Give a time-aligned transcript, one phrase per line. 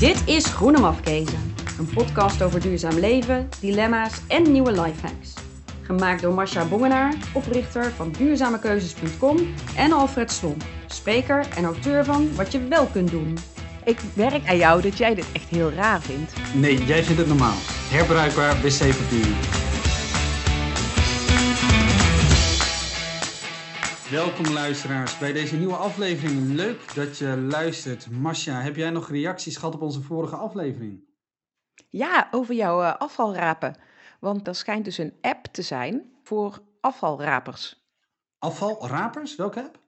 [0.00, 5.34] Dit is Groene Mafkezen, een podcast over duurzaam leven, dilemma's en nieuwe lifehacks.
[5.82, 9.36] Gemaakt door Masha Bongenaar, oprichter van duurzamekeuzes.com
[9.76, 13.38] en Alfred Slom, spreker en auteur van Wat je wel kunt doen.
[13.84, 16.32] Ik werk aan jou dat jij dit echt heel raar vindt.
[16.54, 17.56] Nee, jij vindt het normaal.
[17.90, 19.69] Herbruikbaar wc-papier.
[24.10, 26.52] Welkom luisteraars bij deze nieuwe aflevering.
[26.52, 28.10] Leuk dat je luistert.
[28.10, 31.04] Masha, heb jij nog reacties gehad op onze vorige aflevering?
[31.88, 33.76] Ja, over jouw uh, afvalrapen.
[34.20, 37.88] Want er schijnt dus een app te zijn voor afvalrapers.
[38.38, 39.36] Afvalrapers?
[39.36, 39.80] Welke app?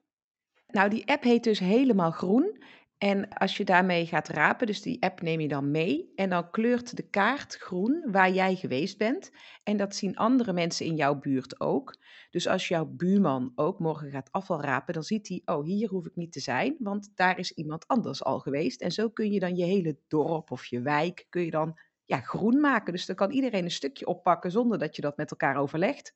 [0.67, 2.62] Nou, die app heet dus Helemaal Groen.
[2.98, 6.51] En als je daarmee gaat rapen, dus die app neem je dan mee en dan
[6.51, 9.31] kleurt de kaart groen waar jij geweest bent.
[9.62, 11.97] En dat zien andere mensen in jouw buurt ook.
[12.33, 16.07] Dus als jouw buurman ook morgen gaat afval rapen, dan ziet hij, oh hier hoef
[16.07, 18.81] ik niet te zijn, want daar is iemand anders al geweest.
[18.81, 22.21] En zo kun je dan je hele dorp of je wijk, kun je dan ja,
[22.21, 22.93] groen maken.
[22.93, 26.15] Dus dan kan iedereen een stukje oppakken zonder dat je dat met elkaar overlegt.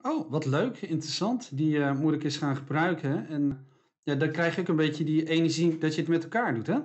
[0.00, 1.56] Oh, wat leuk, interessant.
[1.56, 3.28] Die uh, moet ik eens gaan gebruiken.
[3.28, 3.66] En
[4.02, 6.78] ja, dan krijg ook een beetje die energie dat je het met elkaar doet, hè?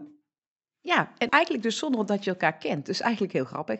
[0.81, 2.85] Ja, en eigenlijk dus zonder dat je elkaar kent.
[2.85, 3.79] Dus eigenlijk heel grappig.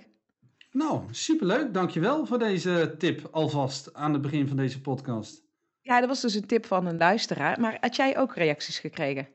[0.72, 1.74] Nou, superleuk.
[1.74, 5.44] Dankjewel voor deze tip alvast aan het begin van deze podcast.
[5.82, 7.60] Ja, dat was dus een tip van een luisteraar.
[7.60, 9.28] Maar had jij ook reacties gekregen?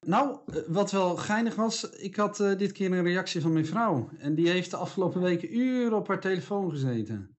[0.00, 3.66] Nou, eh, wat wel geinig was, ik had uh, dit keer een reactie van mijn
[3.66, 4.08] vrouw.
[4.18, 7.36] En die heeft de afgelopen weken uren op haar telefoon gezeten.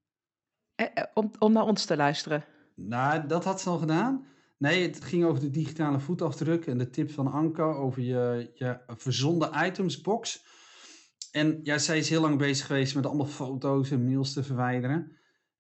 [0.75, 2.45] Eh, eh, om, om naar ons te luisteren?
[2.75, 4.25] Nou, dat had ze al gedaan.
[4.57, 8.79] Nee, het ging over de digitale voetafdruk en de tip van Anke over je, je
[8.87, 10.45] verzonde itemsbox.
[11.31, 15.17] En ja, zij is heel lang bezig geweest met allemaal foto's en mails te verwijderen.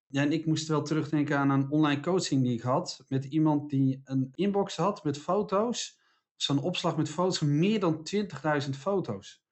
[0.07, 3.05] Ja, en ik moest wel terugdenken aan een online coaching die ik had.
[3.07, 5.99] Met iemand die een inbox had met foto's.
[6.35, 9.43] Zo'n opslag met foto's van meer dan 20.000 foto's.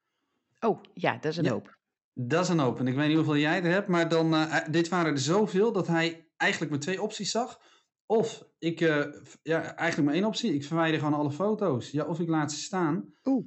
[0.60, 1.78] Oh, ja, dat is een hoop.
[2.14, 2.80] Dat is een hoop.
[2.80, 5.72] En ik weet niet hoeveel jij er hebt, maar dan, uh, dit waren er zoveel
[5.72, 7.62] dat hij eigenlijk maar twee opties zag.
[8.06, 9.06] Of ik, uh,
[9.44, 10.54] ja, eigenlijk maar één optie.
[10.54, 11.92] Ik verwijder gewoon alle foto's.
[11.92, 13.14] Ja, of ik laat ze staan.
[13.24, 13.46] Oeh,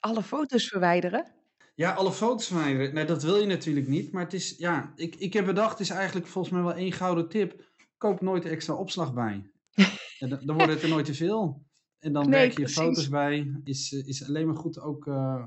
[0.00, 1.37] alle foto's verwijderen?
[1.78, 2.94] Ja, alle foto's verwijderen.
[2.94, 4.12] Nee, dat wil je natuurlijk niet.
[4.12, 6.92] Maar het is, ja, ik, ik heb bedacht, het is eigenlijk volgens mij wel één
[6.92, 7.64] gouden tip.
[7.96, 9.50] Koop nooit extra opslag bij.
[10.18, 11.66] dan, dan wordt het er nooit te veel.
[11.98, 12.78] En dan nee, werk je precies.
[12.78, 13.60] foto's bij.
[13.64, 15.46] Is, is alleen maar goed ook, uh,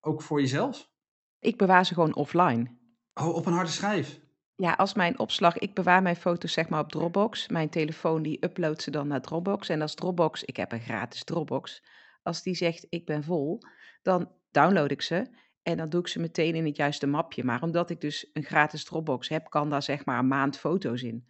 [0.00, 0.90] ook voor jezelf.
[1.38, 2.76] Ik bewaar ze gewoon offline.
[3.14, 4.20] Oh, op een harde schijf?
[4.56, 7.48] Ja, als mijn opslag, ik bewaar mijn foto's zeg maar op Dropbox.
[7.48, 9.68] Mijn telefoon die uploadt ze dan naar Dropbox.
[9.68, 11.82] En als Dropbox, ik heb een gratis Dropbox,
[12.22, 13.58] als die zegt ik ben vol,
[14.02, 15.38] dan download ik ze.
[15.62, 17.44] En dan doe ik ze meteen in het juiste mapje.
[17.44, 21.02] Maar omdat ik dus een gratis Dropbox heb, kan daar zeg maar een maand foto's
[21.02, 21.28] in.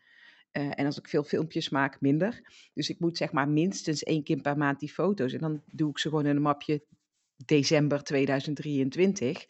[0.52, 2.40] Uh, en als ik veel filmpjes maak, minder.
[2.74, 5.32] Dus ik moet zeg maar minstens één keer per maand die foto's.
[5.32, 6.84] En dan doe ik ze gewoon in een mapje
[7.36, 9.46] december 2023.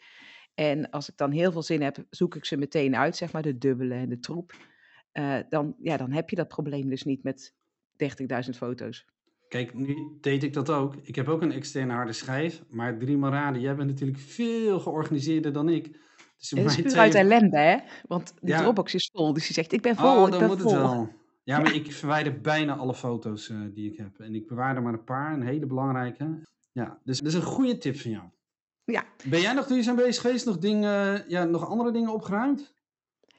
[0.53, 3.41] En als ik dan heel veel zin heb, zoek ik ze meteen uit, zeg maar
[3.41, 4.55] de dubbele en de troep.
[5.13, 7.53] Uh, dan, ja, dan heb je dat probleem dus niet met
[8.43, 9.05] 30.000 foto's.
[9.51, 10.95] Kijk, nu deed ik dat ook.
[11.01, 12.61] Ik heb ook een externe harde schijf.
[12.69, 15.91] Maar drie maar raden, jij bent natuurlijk veel georganiseerder dan ik.
[16.37, 16.99] Dus het is puur twee...
[16.99, 17.77] uit ellende, hè?
[18.07, 18.61] Want de ja.
[18.61, 19.33] Dropbox is vol.
[19.33, 20.71] Dus je zegt, ik ben vol, oh, ik dan ben moet vol.
[20.71, 21.09] Het wel.
[21.43, 24.19] Ja, maar ik verwijder bijna alle foto's uh, die ik heb.
[24.19, 26.39] En ik bewaar er maar een paar, een hele belangrijke.
[26.71, 28.23] Ja, dus dat is een goede tip van jou.
[28.83, 29.03] Ja.
[29.29, 30.45] Ben jij nog duurzaam bezig geweest?
[30.45, 32.73] Nog, dingen, ja, nog andere dingen opgeruimd?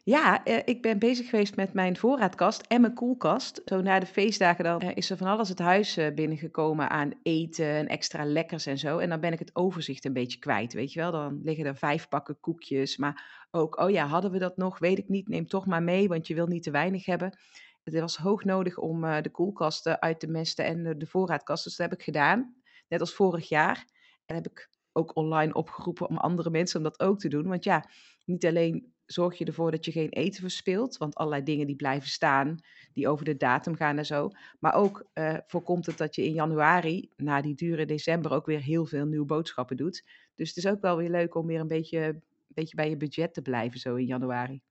[0.04, 3.62] Ja, eh, ik ben bezig geweest met mijn voorraadkast en mijn koelkast.
[3.64, 7.12] Zo na de feestdagen dan eh, is er van alles het huis eh, binnengekomen aan
[7.22, 8.98] eten en extra lekkers en zo.
[8.98, 11.10] En dan ben ik het overzicht een beetje kwijt, weet je wel.
[11.10, 14.78] Dan liggen er vijf pakken koekjes, maar ook, oh ja, hadden we dat nog?
[14.78, 17.38] Weet ik niet, neem toch maar mee, want je wil niet te weinig hebben.
[17.82, 21.64] Het was hoog nodig om de koelkasten uit te mesten en de voorraadkast.
[21.64, 22.54] Dus dat heb ik gedaan,
[22.88, 23.84] net als vorig jaar.
[24.26, 27.48] En heb ik ook online opgeroepen om andere mensen om dat ook te doen.
[27.48, 27.88] Want ja,
[28.24, 32.08] niet alleen zorg je ervoor dat je geen eten verspilt, want allerlei dingen die blijven
[32.08, 32.58] staan,
[32.92, 34.30] die over de datum gaan en zo.
[34.60, 38.62] Maar ook uh, voorkomt het dat je in januari, na die dure december, ook weer
[38.62, 40.04] heel veel nieuwe boodschappen doet.
[40.34, 42.96] Dus het is ook wel weer leuk om weer een beetje, een beetje bij je
[42.96, 44.62] budget te blijven zo in januari.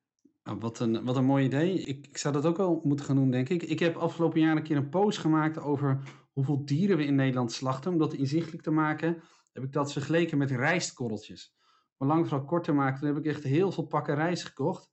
[0.43, 1.79] Oh, wat, een, wat een mooi idee.
[1.79, 3.63] Ik, ik zou dat ook wel moeten gaan doen, denk ik.
[3.63, 6.01] Ik heb afgelopen jaar een keer een post gemaakt over
[6.31, 9.21] hoeveel dieren we in Nederland slachten, om dat inzichtelijk te maken
[9.51, 11.55] heb ik dat vergeleken met rijstkorreltjes.
[12.01, 14.89] Om lang vooral kort te maken, toen heb ik echt heel veel pakken rijst gekocht.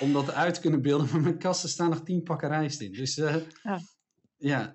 [0.00, 1.08] Om dat uit te kunnen beelden.
[1.12, 2.92] Maar mijn kasten staan nog tien pakken rijst in.
[2.92, 3.80] Dus uh, ja.
[4.36, 4.72] ja,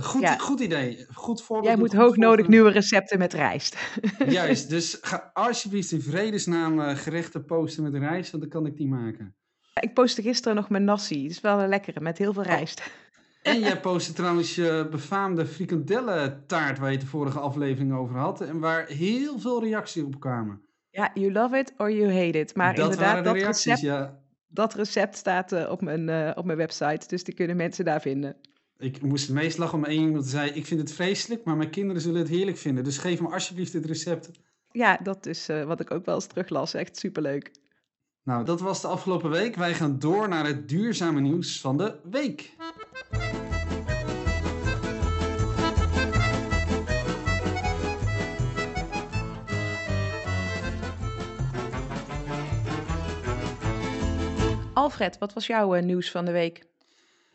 [0.00, 0.36] goed, ja.
[0.36, 1.06] goed idee.
[1.14, 1.68] Goed voorbeeld.
[1.68, 3.76] Jij moet hoognodig nieuwe recepten met rijst.
[4.26, 8.76] Juist, dus ga alsjeblieft in vredesnaam uh, gerechten posten met rijst, want dan kan ik
[8.76, 9.36] die maken.
[9.80, 11.22] Ik postte gisteren nog mijn nasi.
[11.22, 12.82] Het is wel een lekkere, met heel veel rijst.
[13.42, 18.40] En jij postte trouwens je befaamde frikandellentaart waar je het de vorige aflevering over had.
[18.40, 20.62] En waar heel veel reacties op kwamen.
[20.92, 22.54] Ja, you love it or you hate it.
[22.54, 24.18] Maar dat inderdaad, dat reacties, recept, ja.
[24.48, 27.06] dat recept staat eh, op, mijn, eh, op mijn website.
[27.06, 28.36] Dus die kunnen mensen daar vinden.
[28.78, 30.50] Ik moest het meest lachen om één iemand zei...
[30.50, 32.84] ik vind het vreselijk, maar mijn kinderen zullen het heerlijk vinden.
[32.84, 34.30] Dus geef me alsjeblieft het recept.
[34.70, 36.74] Ja, dat is eh, wat ik ook wel eens teruglas.
[36.74, 37.50] Echt superleuk.
[38.24, 39.56] Nou, dat was de afgelopen week.
[39.56, 42.54] Wij gaan door naar het duurzame nieuws van de week.
[54.82, 56.66] Alfred, wat was jouw eh, nieuws van de week?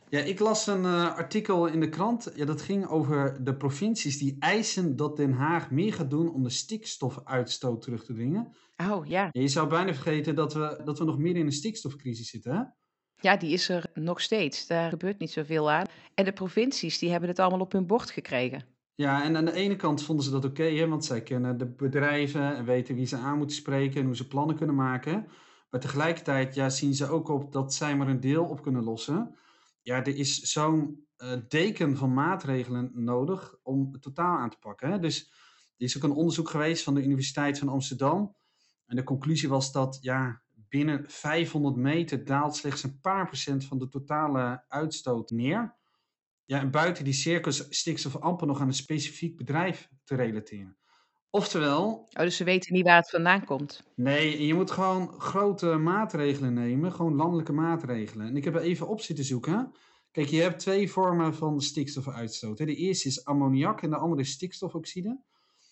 [0.09, 2.31] Ja, ik las een eh, artikel in de krant.
[2.35, 6.44] Ja, dat ging over de provincies die eisen dat Den Haag meer gaat doen om
[6.44, 8.55] de stikstofuitstoot terug te dringen.
[8.77, 9.29] Oh ja.
[9.31, 12.51] Ja, je zou bijna vergeten dat we, dat we nog midden in een stikstofcrisis zitten,
[12.55, 12.63] hè?
[13.19, 14.67] Ja, die is er nog steeds.
[14.67, 15.85] Daar gebeurt niet zoveel aan.
[16.13, 18.65] En de provincies, die hebben het allemaal op hun bord gekregen.
[18.95, 22.55] Ja, en aan de ene kant vonden ze dat oké, want zij kennen de bedrijven
[22.55, 25.27] en weten wie ze aan moeten spreken en hoe ze plannen kunnen maken.
[25.69, 29.36] Maar tegelijkertijd ja, zien ze ook op dat zij maar een deel op kunnen lossen.
[29.81, 34.92] Ja, er is zo'n eh, deken van maatregelen nodig om het totaal aan te pakken.
[34.92, 35.00] Hè.
[35.00, 35.31] Dus
[35.78, 38.36] er is ook een onderzoek geweest van de Universiteit van Amsterdam.
[38.86, 43.78] En de conclusie was dat ja, binnen 500 meter daalt slechts een paar procent van
[43.78, 45.75] de totale uitstoot neer.
[46.46, 50.78] Ja, en buiten die cirkels stikstof amper nog aan een specifiek bedrijf te relateren.
[51.29, 53.83] Oftewel, Oh, dus ze weten niet waar het vandaan komt.
[53.95, 58.27] nee, je moet gewoon grote maatregelen nemen, gewoon landelijke maatregelen.
[58.27, 59.71] En ik heb er even op zitten zoeken.
[60.12, 62.59] Kijk, je hebt twee vormen van stikstofuitstoot.
[62.59, 62.65] hè.
[62.65, 65.21] De eerste is ammoniak en de andere is stikstofoxide.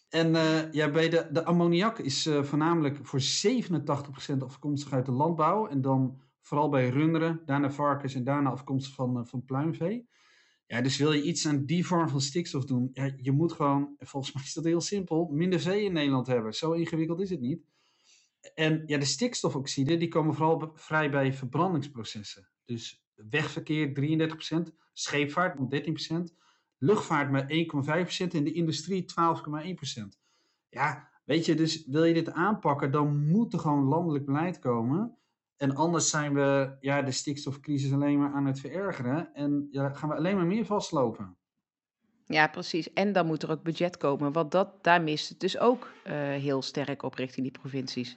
[0.10, 5.12] En eh, ja, bij de, de ammoniak is eh, voornamelijk voor 87% afkomstig uit de
[5.12, 5.68] landbouw.
[5.68, 10.08] En dan vooral bij runderen, daarna varkens en daarna afkomstig van, eh, van pluimvee.
[10.68, 13.96] Ja, dus wil je iets aan die vorm van stikstof doen, ja, je moet gewoon,
[14.00, 16.54] volgens mij is dat heel simpel, minder vee in Nederland hebben.
[16.54, 17.64] Zo ingewikkeld is het niet.
[18.54, 22.50] En ja, de stikstofoxide, die komen vooral vrij bij verbrandingsprocessen.
[22.66, 23.94] Dus wegverkeer
[24.70, 25.84] 33%, scheepvaart met
[26.32, 26.36] 13%,
[26.78, 29.06] luchtvaart met 1,5% en de industrie
[30.00, 30.04] 12,1%.
[30.70, 35.18] Ja, weet je, dus wil je dit aanpakken, dan moet er gewoon landelijk beleid komen.
[35.58, 39.34] En anders zijn we ja, de stikstofcrisis alleen maar aan het verergeren.
[39.34, 41.38] En ja, gaan we alleen maar meer vastlopen.
[42.28, 42.94] Ja, precies.
[42.94, 46.14] En dan moet er ook budget komen, want dat, daar mist het dus ook eh,
[46.18, 48.16] heel sterk op richting die provincies.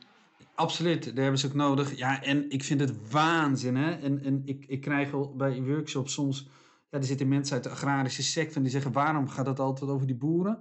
[0.54, 1.96] Absoluut, daar hebben ze ook nodig.
[1.96, 3.76] Ja, en ik vind het waanzin.
[3.76, 3.90] Hè?
[3.90, 6.48] En, en ik, ik krijg wel bij workshops soms.
[6.90, 9.90] Ja, er zitten mensen uit de agrarische sector en die zeggen: waarom gaat het altijd
[9.90, 10.58] over die boeren?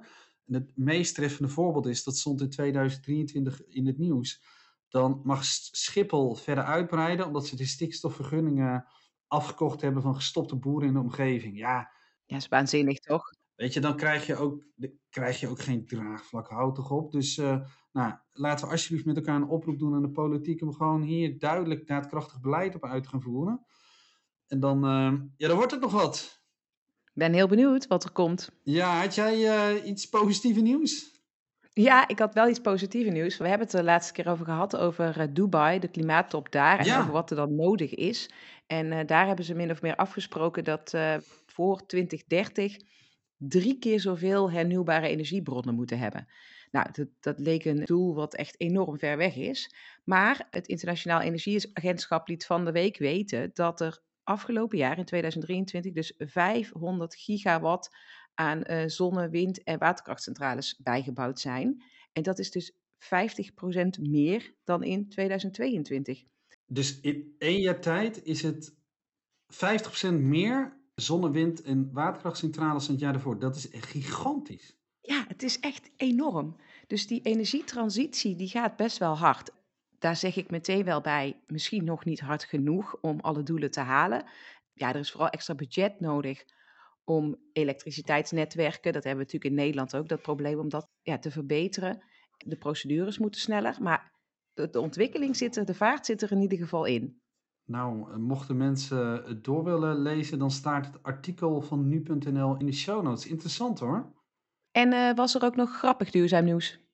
[0.48, 4.44] En het meest treffende voorbeeld is dat stond in 2023 in het nieuws.
[4.90, 8.86] Dan mag Schiphol verder uitbreiden omdat ze de stikstofvergunningen
[9.28, 11.58] afgekocht hebben van gestopte boeren in de omgeving.
[11.58, 11.92] Ja,
[12.26, 13.24] Ja, is waanzinnig, toch?
[13.56, 14.64] Weet je, dan krijg je ook,
[15.10, 17.12] krijg je ook geen draagvlak hout toch op.
[17.12, 17.60] Dus eh,
[17.92, 21.40] nou, laten we alsjeblieft met elkaar een oproep doen aan de politiek om gewoon hier
[21.40, 23.66] duidelijk daadkrachtig beleid op uit te gaan voeren.
[24.48, 26.42] En dan, eh, ja, dan wordt het nog wat.
[27.06, 28.52] Ik ben heel benieuwd wat er komt.
[28.64, 31.17] Ja, had jij eh, iets positieve nieuws?
[31.82, 33.38] Ja, ik had wel iets positiefs nieuws.
[33.38, 36.86] We hebben het de laatste keer over gehad, over eh, Dubai, de klimaattop daar, en
[36.86, 37.00] Ja.
[37.00, 38.30] over wat er dan nodig is.
[38.68, 41.16] En eh, daar hebben ze min of meer afgesproken dat eh,
[41.46, 42.78] voor 2030
[43.38, 46.28] drie keer zoveel hernieuwbare energiebronnen moeten hebben.
[46.72, 49.74] Nou, dat, dat leek een doel wat echt enorm ver weg is.
[50.04, 55.94] Maar het Internationaal Energieagentschap liet van de week weten dat er afgelopen jaar, in 2023,
[55.94, 57.96] dus 500 gigawatt
[58.38, 61.84] aan eh, zonne-, wind- en waterkrachtcentrales bijgebouwd zijn.
[62.12, 66.24] En dat is dus 50% meer dan in 2022.
[66.66, 68.76] Dus in één jaar tijd is het
[69.48, 73.40] 50% meer zonne-, wind- en waterkrachtcentrales dan het jaar daarvoor.
[73.40, 74.76] Dat is echt gigantisch.
[75.02, 76.56] Ja, het is echt enorm.
[76.88, 79.52] Dus die energietransitie die gaat best wel hard.
[80.00, 83.80] Daar zeg ik meteen wel bij, misschien nog niet hard genoeg om alle doelen te
[83.80, 84.26] halen.
[84.74, 86.46] Ja, er is vooral extra budget nodig
[87.10, 91.32] om elektriciteitsnetwerken, dat hebben we natuurlijk in Nederland ook, dat probleem om dat ja, te
[91.32, 92.04] verbeteren.
[92.38, 94.12] De procedures moeten sneller, maar
[94.54, 97.22] de, de ontwikkeling zit er, de vaart zit er in ieder geval in.
[97.66, 102.66] Nou, eh, mochten mensen het door willen lezen, dan staat het artikel van nu.nl in
[102.66, 103.28] de show notes.
[103.28, 104.14] Interessant hoor.
[104.72, 106.86] En eh, was er ook nog grappig duurzaam nieuws?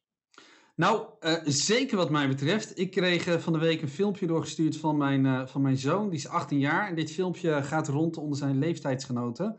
[0.75, 2.79] Nou, eh, zeker wat mij betreft.
[2.79, 6.09] Ik kreeg van de week een filmpje doorgestuurd van mijn, van mijn zoon.
[6.09, 6.87] Die is 18 jaar.
[6.87, 9.57] En dit filmpje gaat rond onder zijn leeftijdsgenoten.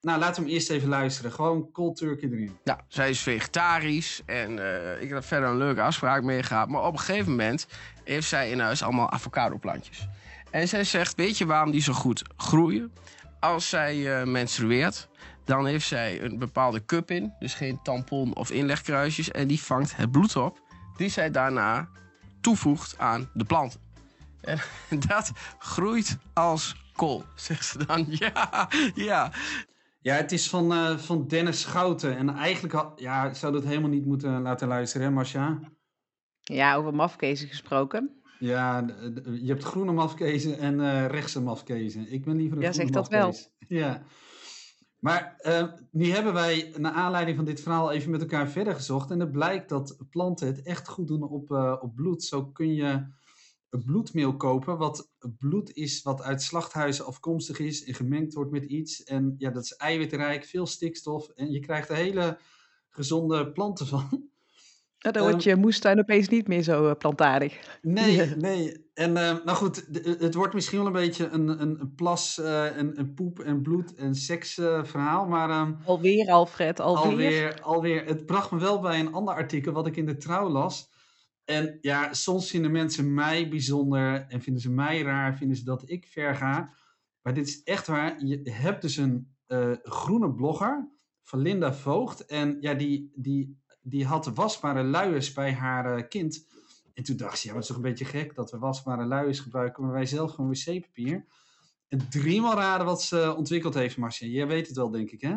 [0.00, 1.32] Nou, laten we hem eerst even luisteren.
[1.32, 2.56] Gewoon cold turkey erin.
[2.64, 6.42] Nou, zij is vegetarisch en eh, ik heb verder een leuke afspraak mee.
[6.50, 7.66] Maar op een gegeven moment
[8.04, 10.08] heeft zij in huis allemaal avocado plantjes.
[10.50, 12.92] En zij zegt, weet je waarom die zo goed groeien?
[13.40, 15.08] als zij eh, menstrueert,
[15.44, 17.32] dan heeft zij een bepaalde cup in.
[17.38, 19.30] Dus geen tampon of inlegkruisjes.
[19.30, 20.60] En die vangt het bloed op.
[20.96, 21.88] Die zij daarna
[22.40, 23.78] toevoegt aan de plant.
[24.40, 24.58] En
[25.08, 28.06] dat groeit als kool, zegt ze dan.
[28.18, 29.32] Ja, ja.
[30.02, 32.16] Ja, het is van, eh, van Dennis Schouten.
[32.16, 35.60] En eigenlijk had, ja, zou dat helemaal niet moeten laten luisteren, hè, Marcia?
[36.40, 38.20] Ja, over mafkezen gesproken.
[38.38, 38.86] Ja,
[39.24, 42.12] je hebt groene mafkezen en eh rechtse mafkezen.
[42.12, 43.34] Ik ben liever een Ja, groene zeg dat wel.
[43.68, 44.02] Ja.
[44.98, 49.10] Maar eh, nu hebben wij, naar aanleiding van dit verhaal, even met elkaar verder gezocht.
[49.10, 52.22] En het blijkt dat planten het echt goed doen op, op bloed.
[52.22, 53.06] Zo kun je
[53.70, 59.02] bloedmeel kopen, wat bloed is wat uit slachthuizen afkomstig is en gemengd wordt met iets.
[59.02, 62.38] En ja, dat is eiwitrijk, veel stikstof en je krijgt er hele
[62.90, 64.28] gezonde planten van.
[65.02, 67.78] Nou, dan wordt Ehm, je moestuin opeens niet meer zo eh, plantaardig.
[67.82, 68.34] Nee, Ja.
[68.36, 68.88] nee.
[68.94, 72.38] En eh, nou goed, d- het wordt misschien wel een beetje een, een, een plas,
[72.38, 75.26] eh, een, een poep en bloed en seks eh, verhaal.
[75.26, 77.04] Maar ehm, Alweer, Alfred, alweer.
[77.10, 80.48] alweer, alweer, het bracht me wel bij een ander artikel wat ik in de trouw
[80.48, 80.89] las.
[81.44, 85.90] En ja, soms vinden mensen mij bijzonder en vinden ze mij raar, vinden ze dat
[85.90, 86.74] ik ver ga.
[87.22, 88.24] Maar dit is echt waar.
[88.24, 90.88] Je hebt dus een eh, groene blogger
[91.22, 92.26] van Linda Voogd.
[92.26, 96.48] En ja, die, die, die had wasbare luiers bij haar eh, kind.
[96.94, 99.40] En toen dacht ze, ja, het is toch een beetje gek dat we wasbare luiers
[99.40, 101.26] gebruiken, maar wij zelf gewoon wc-papier.
[101.88, 104.28] En driemaal raden wat ze ontwikkeld heeft, Marcia.
[104.28, 105.36] Jij weet het wel, denk ik, hè?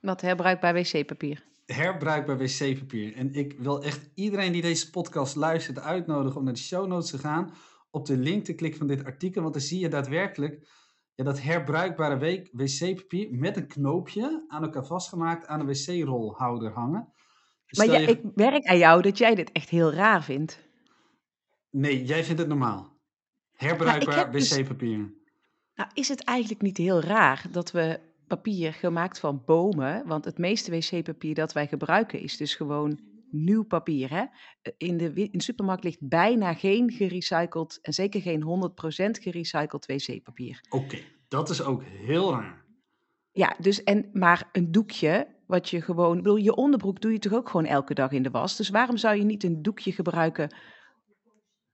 [0.00, 1.44] Wat herbruikbaar wc-papier.
[1.72, 3.14] Herbruikbaar wc-papier.
[3.14, 7.10] En ik wil echt iedereen die deze podcast luistert uitnodigen om naar de show notes
[7.10, 7.52] te gaan.
[7.90, 9.42] Op de link te klikken van dit artikel.
[9.42, 10.68] Want dan zie je daadwerkelijk
[11.14, 17.12] ja, dat herbruikbare wc-papier met een knoopje aan elkaar vastgemaakt aan een wc-rolhouder hangen.
[17.66, 20.22] Dus Maar stel ja, je- ik merk aan jou dat jij dit echt heel raar
[20.24, 20.66] vindt.
[21.70, 22.96] Nee, jij vindt het normaal.
[23.52, 25.16] Herbruikbaar dus- wc-papier.
[25.74, 30.38] Nou, is het eigenlijk niet heel raar dat we papier gemaakt van bomen, want het
[30.38, 34.10] meeste wc-papier dat wij gebruiken is dus gewoon nieuw papier.
[34.10, 34.24] Hè?
[34.76, 40.60] In, de, in de supermarkt ligt bijna geen gerecycled en zeker geen 100% gerecycled wc-papier.
[40.68, 42.66] Oké, dat is ook heel raar.
[43.32, 47.32] Ja, dus en maar een doekje, wat je gewoon, bedoel, je onderbroek doe je toch
[47.32, 48.56] ook gewoon elke dag in de was.
[48.56, 50.54] Dus waarom zou je niet een doekje gebruiken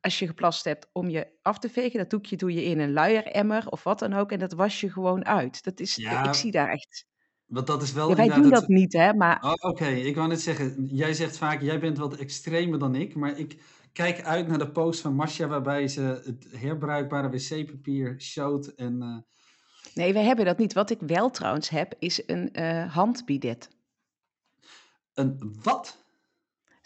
[0.05, 1.99] als je geplast hebt om je af te vegen?
[1.99, 4.91] Dat doekje doe je in een luieremmer of wat dan ook en dat was je
[4.91, 5.65] gewoon uit.
[5.65, 7.07] Dat is, Ja, ik zie daar echt.
[7.45, 9.15] Want dat is wel Ja, wij doen dat niet, hè?
[9.15, 12.95] Maar Oh, Oké, ik wou net zeggen, jij zegt vaak, jij bent wat extremer dan
[12.95, 18.21] ik, maar ik kijk uit naar de post van Marcia waarbij ze het herbruikbare wc-papier
[18.21, 19.19] showt en eh,
[19.95, 20.73] nee, we hebben dat niet.
[20.73, 23.69] Wat ik wel trouwens heb, is een eh handbidet.
[25.15, 26.04] een wat?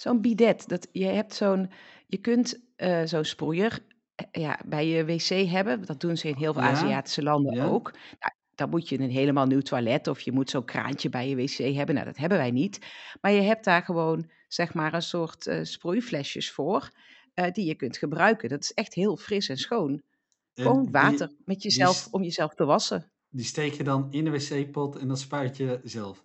[0.00, 0.68] Zo'n bidet.
[0.68, 1.70] Dat, je hebt zo'n,
[2.06, 3.78] je kunt eh, zo'n sproeier
[4.14, 5.86] eh, ja, bij je wc hebben.
[5.86, 7.64] Dat doen ze in heel veel Ja, Aziatische landen ja.
[7.66, 7.92] ook.
[7.92, 11.36] Nou, dan moet je een helemaal nieuw toilet of je moet zo'n kraantje bij je
[11.36, 11.94] wc hebben.
[11.94, 12.78] Nou, dat hebben wij niet.
[13.20, 16.90] Maar je hebt daar gewoon, zeg maar, een soort eh sproeiflesjes voor.
[17.52, 18.48] die je kunt gebruiken.
[18.48, 19.90] Dat is echt heel fris en schoon.
[20.54, 23.10] En Gewoon die- water met jezelf om jezelf te wassen.
[23.28, 26.24] Die steek je dan in de wc-pot en dan spuit je zelf.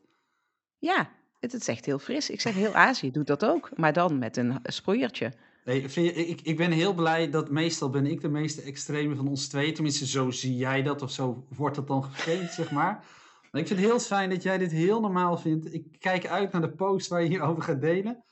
[0.78, 1.12] Ja,
[1.44, 2.30] het, het is echt heel fris.
[2.30, 5.34] Ik zeg heel Azië doet dat ook, maar dan met een sproeiertje.
[5.66, 9.28] Nee, vind ik, ik ben heel blij dat meestal ben ik de meeste extreme van
[9.28, 9.72] ons twee.
[9.72, 13.06] Tenminste, zo zie jij dat of zo wordt dat dan geframed, zeg maar.
[13.52, 15.74] Maar ik vind het heel fijn dat jij dit heel normaal vindt.
[15.74, 18.24] Ik kijk uit naar de post waar je hierover gaat delen.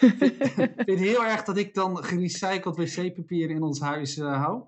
[0.00, 0.14] Ik
[0.76, 4.62] vind het heel erg dat ik dan gerecycled wc-papier in ons huis eh, hou.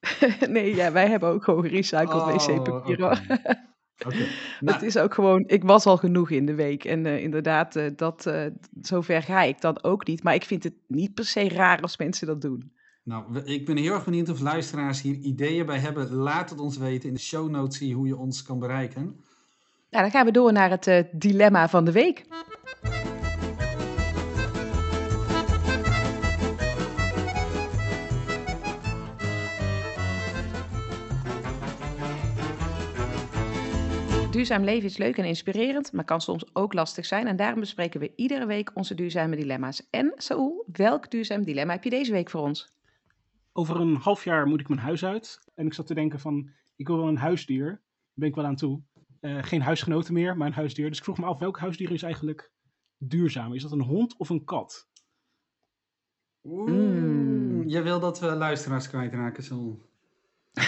[0.48, 3.04] nee, ja, wij hebben ook gewoon gerecycled Oh, wc-papier.
[3.04, 3.64] oké.
[4.02, 4.12] Hoor.
[4.12, 4.22] Oké.
[4.60, 6.84] Het Nou, is ook gewoon, ik was al genoeg in de week.
[6.84, 8.46] En eh, inderdaad, eh, dat, eh,
[8.80, 10.22] zover ga ik dan ook niet.
[10.22, 12.72] Maar ik vind het niet per se raar als mensen dat doen.
[13.02, 16.12] nou, ik ben heel erg benieuwd of luisteraars hier ideeën bij hebben.
[16.12, 19.02] Laat het ons weten in de show notes hoe je ons kan bereiken.
[19.90, 22.24] Nou, dan gaan we door naar het dilemma van de week.
[34.36, 37.26] Duurzaam leven is leuk en inspirerend, maar kan soms ook lastig zijn.
[37.26, 39.86] En daarom bespreken we iedere week onze duurzame dilemma's.
[39.90, 42.74] En Saoel, welk duurzaam dilemma heb je deze week voor ons?
[43.56, 45.40] over een half jaar moet ik mijn huis uit.
[45.54, 47.66] En ik zat te denken van, ik wil wel een huisdier.
[47.66, 47.80] Daar
[48.14, 48.80] ben ik wel aan toe.
[49.20, 50.88] Eh, geen huisgenoten meer, maar een huisdier.
[50.88, 52.50] Dus ik vroeg me af, welk huisdier is eigenlijk
[52.98, 53.54] duurzaam?
[53.54, 54.88] Is dat een hond of een kat?
[56.44, 57.68] Oeh, Mm.
[57.68, 59.80] Jij wil dat we luisteraars kwijtraken, zo.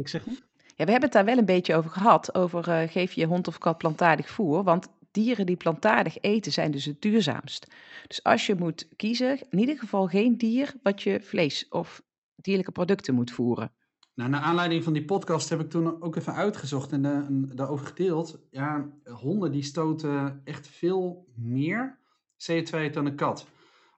[0.00, 0.44] Ik zeg niet.
[0.76, 2.34] Ja, we hebben het daar wel een beetje over gehad.
[2.34, 4.62] Over eh, geef je hond of kat plantaardig voer.
[4.62, 7.66] Want dieren die plantaardig eten zijn dus het duurzaamst.
[8.06, 12.02] Dus als je moet kiezen, in ieder geval geen dier wat je vlees of
[12.34, 13.72] dierlijke producten moet voeren.
[14.14, 17.86] Nou, naar aanleiding van die podcast heb ik toen ook even uitgezocht en, eh, daarover
[17.86, 18.38] gedeeld.
[18.50, 21.98] Ja, honden die stoten echt veel meer
[22.36, 23.46] CO2 uit dan een kat.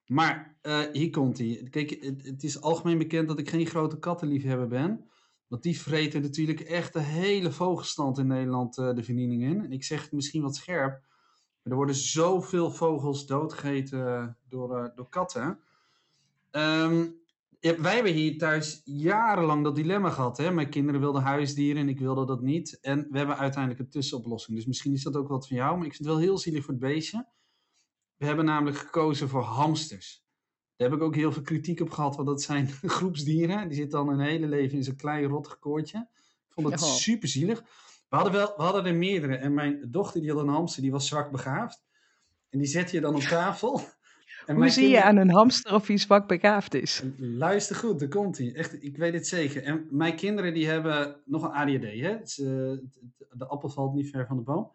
[0.07, 1.67] Maar eh, hier komt hij.
[1.71, 5.05] Kijk, het, het is algemeen bekend dat ik geen grote kattenliefhebber ben.
[5.47, 9.65] Want die vreten natuurlijk echt de hele vogelstand in Nederland eh, de verdiening in.
[9.65, 11.01] En ik zeg het misschien wat scherp.
[11.63, 15.59] Maar er worden zoveel vogels doodgegeten door, eh, door katten.
[16.51, 17.07] Ehm,
[17.61, 20.37] wij hebben hier thuis jarenlang dat dilemma gehad.
[20.37, 20.51] Hè?
[20.51, 22.79] Mijn kinderen wilden huisdieren en ik wilde dat niet.
[22.81, 24.57] En we hebben uiteindelijk een tussenoplossing.
[24.57, 25.77] Dus misschien is dat ook wat van jou.
[25.77, 27.27] Maar ik vind het wel heel zielig voor het beestje.
[28.17, 30.26] We hebben namelijk gekozen voor hamsters.
[30.77, 33.69] Daar heb ik ook heel veel kritiek op gehad, want dat zijn groepsdieren.
[33.69, 35.99] Die zitten dan een hele leven in zo'n klein rottig koortje.
[36.47, 36.87] Ik vond het Ja.
[36.87, 37.61] super zielig.
[38.09, 39.37] We hadden, wel, we hadden er meerdere.
[39.37, 41.85] En mijn dochter die had een hamster, die was zwak begaafd.
[42.51, 43.81] En die zet je dan op tafel.
[44.47, 47.03] En Hoe zie je aan een hamster of hij zwak begaafd is?
[47.19, 48.55] Luister goed, daar komt hij.
[48.55, 49.63] Echt, ik weet het zeker.
[49.63, 52.01] En mijn kinderen die hebben nog een ADHD.
[52.01, 52.17] Hè?
[52.27, 52.83] Ze,
[53.33, 54.73] de appel valt niet ver van de boom.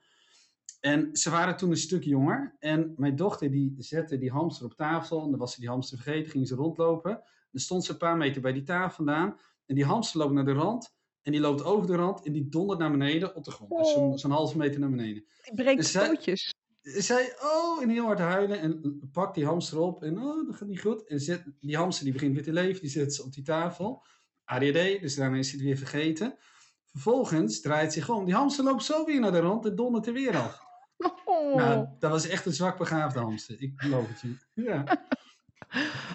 [0.82, 2.56] En ze waren toen een stuk jonger.
[2.60, 5.24] En mijn dochter die zette die hamster op tafel.
[5.24, 7.12] En dan was ze die hamster vergeten, ging ze rondlopen.
[7.52, 9.38] Dan stond ze een paar meter bij die tafel vandaan.
[9.66, 10.94] En die hamster loopt naar de rand.
[11.22, 13.78] En die loopt over de rand en die dondert naar beneden op de grond.
[13.78, 15.24] Dus zo'n zo'n halve meter naar beneden.
[15.42, 16.54] Die breekt Dus zij- pootjes.
[16.82, 20.68] Zij, oh, en heel hard huilen en pakt die hamster op en oh, dat gaat
[20.68, 21.08] niet goed.
[21.08, 24.04] En zet, die hamster die begint weer te leven, die zet ze op die tafel.
[24.46, 26.36] ADD, dus daarna is hij het weer vergeten.
[26.86, 28.26] Vervolgens draait zich om.
[28.26, 30.62] Die hamster loopt zo weer naar de rand en dondert er weer af.
[31.26, 31.56] Oh.
[31.56, 33.62] Nou, dat was echt een zwak begaafde hamster.
[33.62, 34.36] Ik beloof het je.
[34.54, 34.84] Ja.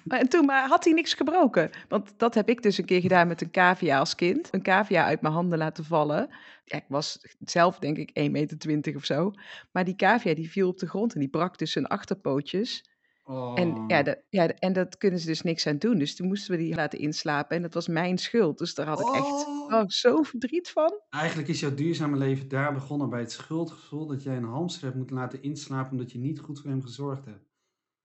[0.05, 1.71] Maar, en toen maar had hij niks gebroken.
[1.89, 4.49] Want dat heb ik dus een keer gedaan met een cavia als kind.
[4.51, 6.29] Een cavia uit mijn handen laten vallen.
[6.65, 9.33] Ja, ik was zelf denk ik 1,20 meter of zo.
[9.73, 12.85] Maar die cavia die viel op de grond en die brak dus zijn achterpootjes.
[13.29, 13.53] Oh.
[13.59, 15.99] En, ja, de, ja, de- en dat kunnen ze dus niks aan doen.
[15.99, 18.59] Dus toen moesten we die laten inslapen en dat was mijn schuld.
[18.59, 19.73] Dus daar had ik echt Oh.
[19.73, 21.01] oh, zo verdriet van.
[21.11, 24.97] Eigenlijk is jouw duurzame leven daar begonnen bij het schuldgevoel dat jij een hamster hebt
[24.97, 27.45] moeten laten inslapen omdat je niet goed voor hem gezorgd hebt.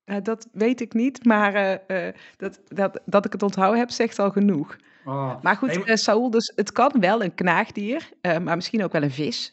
[0.04, 3.89] Ja, dat weet ik niet, maar eh, eh, dat, dat, dat ik het onthouden heb,
[3.89, 4.76] zegt al genoeg.
[5.06, 5.41] Oh.
[5.41, 8.91] Maar goed, Hey, maar- eh, Saul, dus het kan wel een knaagdier, maar misschien ook
[8.91, 9.52] wel een vis.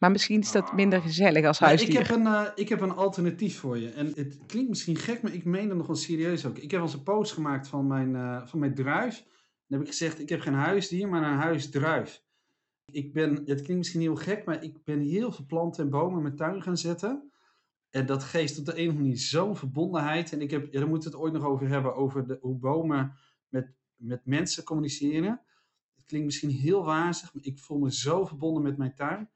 [0.00, 2.00] Maar misschien is dat minder gezellig als huisdier.
[2.00, 3.90] ik, heb een, eh, ik heb een alternatief voor je.
[3.90, 6.58] En het klinkt misschien gek, maar ik meen het nog wel serieus ook.
[6.58, 9.24] Ik heb als een post gemaakt van mijn, eh, van mijn druif.
[9.66, 12.22] Dan heb ik gezegd, ik heb geen huisdier, maar een huisdruif.
[12.84, 16.16] Ik ben, het klinkt misschien heel gek, maar ik ben heel veel planten en bomen
[16.16, 17.30] in mijn tuin gaan zetten.
[17.90, 20.32] En dat geeft op de een of andere manier zo'n verbondenheid.
[20.32, 22.58] En ik heb, ja, daar moeten we het ooit nog over hebben, over de, hoe
[22.58, 23.12] bomen
[23.48, 25.40] met, met mensen communiceren.
[25.94, 29.30] Het klinkt misschien heel wazig, maar ik voel me zo verbonden met mijn tuin.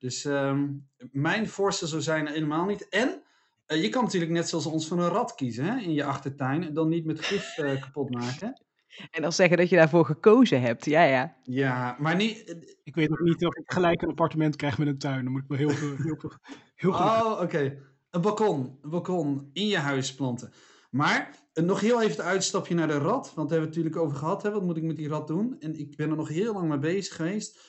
[0.00, 0.68] Dus ehm,
[1.12, 2.88] mijn voorstel zou zijn helemaal niet.
[2.88, 3.22] En
[3.66, 6.64] eh, je kan natuurlijk net zoals ons voor een rat kiezen hè, in je achtertuin.
[6.64, 8.62] En dan niet met gif eh, kapot maken.
[9.10, 10.84] En dan zeggen dat je daarvoor gekozen hebt.
[10.84, 11.36] Ja, ja.
[11.42, 12.56] Ja, maar niet...
[12.84, 15.24] Ik weet nog niet of ik gelijk een appartement krijg met een tuin.
[15.24, 16.32] Dan moet ik wel heel veel, heel veel,
[16.74, 17.78] heel goed Oh, oké.
[18.10, 18.78] Een balkon.
[18.82, 20.52] Een balkon in je huis planten.
[20.90, 23.32] Maar eh, nog heel even het uitstapje naar de rat.
[23.34, 24.42] Want daar hebben we het natuurlijk over gehad.
[24.42, 24.50] Hè?
[24.50, 25.56] Wat moet ik met die rat doen?
[25.58, 27.60] En ik ben er nog heel lang mee bezig geweest.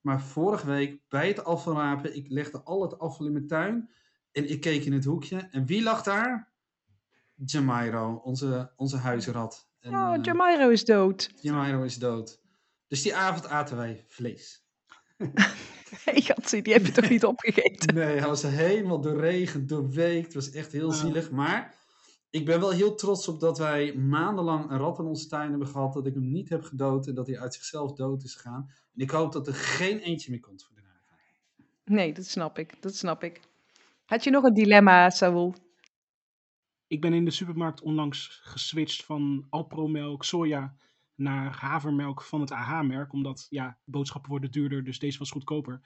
[0.00, 2.16] Maar vorige week bij het afvalrapen.
[2.16, 3.90] Ik legde al het afval in mijn tuin.
[4.32, 5.48] En ik keek in het hoekje.
[5.50, 6.52] En wie lag daar?
[7.44, 9.68] Jamairo, onze, onze huisrat.
[9.80, 11.30] En, Oh, eh, Jamairo is dood.
[11.40, 12.40] Jamairo is dood.
[12.86, 14.64] Dus die avond aten wij vlees.
[16.04, 17.94] Hey, Gatsie, die heb je toch niet opgegeten?
[17.94, 20.24] Nee, hij was helemaal doorregend, doorweekt.
[20.24, 20.96] Het was echt heel Ah.
[20.96, 21.30] zielig.
[21.30, 21.74] Maar
[22.30, 25.68] ik ben wel heel trots op dat wij maandenlang een rat in onze tuin hebben
[25.68, 25.92] gehad.
[25.92, 28.70] Dat ik hem niet heb gedood en dat hij uit zichzelf dood is gegaan.
[28.94, 30.78] En ik hoop dat er geen eentje meer komt voor de.
[31.84, 32.82] Nee, dat snap ik.
[32.82, 33.40] Dat snap ik.
[34.04, 35.54] Had je nog een dilemma, Saul?
[36.86, 40.76] Ik ben in de supermarkt onlangs geswitcht van Alpro-melk, soja
[41.14, 43.12] naar havermelk van het AH-merk.
[43.12, 45.80] Omdat ja, boodschappen worden duurder, dus deze was goedkoper.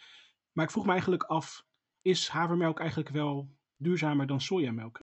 [0.53, 1.67] Maar ik vroeg me eigenlijk af,
[2.03, 5.04] is havermelk eigenlijk wel duurzamer dan sojamelk?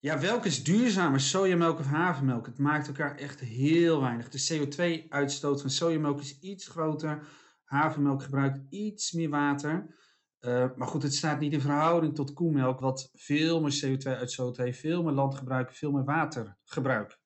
[0.00, 2.46] Ja, welke is duurzamer, sojamelk of havermelk?
[2.46, 4.28] Het maakt elkaar echt heel weinig.
[4.28, 7.28] De CO2-uitstoot van sojamelk is iets groter.
[7.64, 9.96] Havermelk gebruikt iets meer water.
[10.38, 14.80] Eh, maar goed, het staat niet in verhouding tot koemelk, wat veel meer CO2-uitstoot heeft,
[14.80, 17.18] veel meer landgebruik, veel meer watergebruik.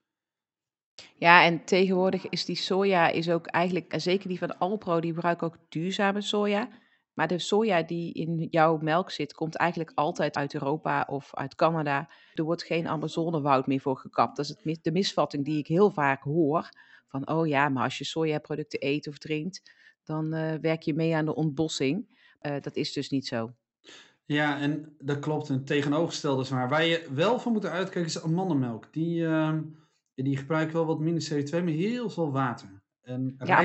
[1.16, 5.14] Ja, en tegenwoordig is die soja is ook eigenlijk, en zeker die van Alpro, die
[5.14, 6.68] gebruiken ook duurzame soja.
[7.14, 11.54] Maar de soja die in jouw melk zit, komt eigenlijk altijd uit Europa of uit
[11.54, 12.08] Canada.
[12.34, 14.36] Er wordt geen Amazonewoud meer voor gekapt.
[14.36, 16.68] Dat is het, mis- de misvatting die ik heel vaak hoor.
[17.08, 19.62] Van, oh ja, maar als je sojaproducten eet of drinkt,
[20.04, 22.20] dan eh, werk je mee aan de ontbossing.
[22.38, 23.52] Eh, dat is dus niet zo.
[24.24, 25.48] Ja, en dat klopt.
[25.48, 26.68] En het tegenovergestelde is waar.
[26.68, 28.92] Waar je wel van moet uitkijken is amandelmelk.
[28.92, 29.62] Die, ehm,
[30.14, 32.82] die gebruikt wel wat minder CO2, maar heel veel water.
[33.02, 33.62] En Ja,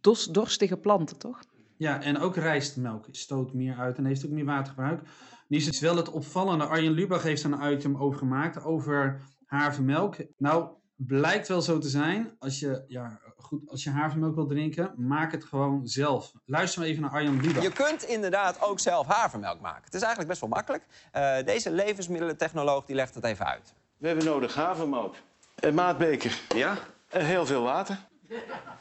[0.00, 1.40] dos, dorstige planten, toch?
[1.82, 5.00] Ja, en ook rijstmelk stoot meer uit en heeft ook meer watergebruik.
[5.48, 6.64] Nu is het wel het opvallende.
[6.64, 10.16] Arjen Lubach heeft er een item over gemaakt over havermelk.
[10.38, 12.36] Nou, blijkt wel zo te zijn.
[12.38, 16.32] Als je, ja, goed, als je havermelk wil drinken, maak het gewoon zelf.
[16.44, 17.62] Luister maar even naar Arjen Lubach.
[17.62, 19.84] Je kunt inderdaad ook zelf havermelk maken.
[19.84, 20.84] Het is eigenlijk best wel makkelijk.
[21.12, 23.74] Eh, deze levensmiddelentechnoloog die legt het even uit.
[23.96, 25.14] We hebben nodig havermelk,
[25.54, 26.78] een maatbeker Ja?
[27.08, 27.98] en heel veel water.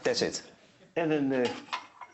[0.02, 0.52] That's it.
[0.94, 1.50] En een, eh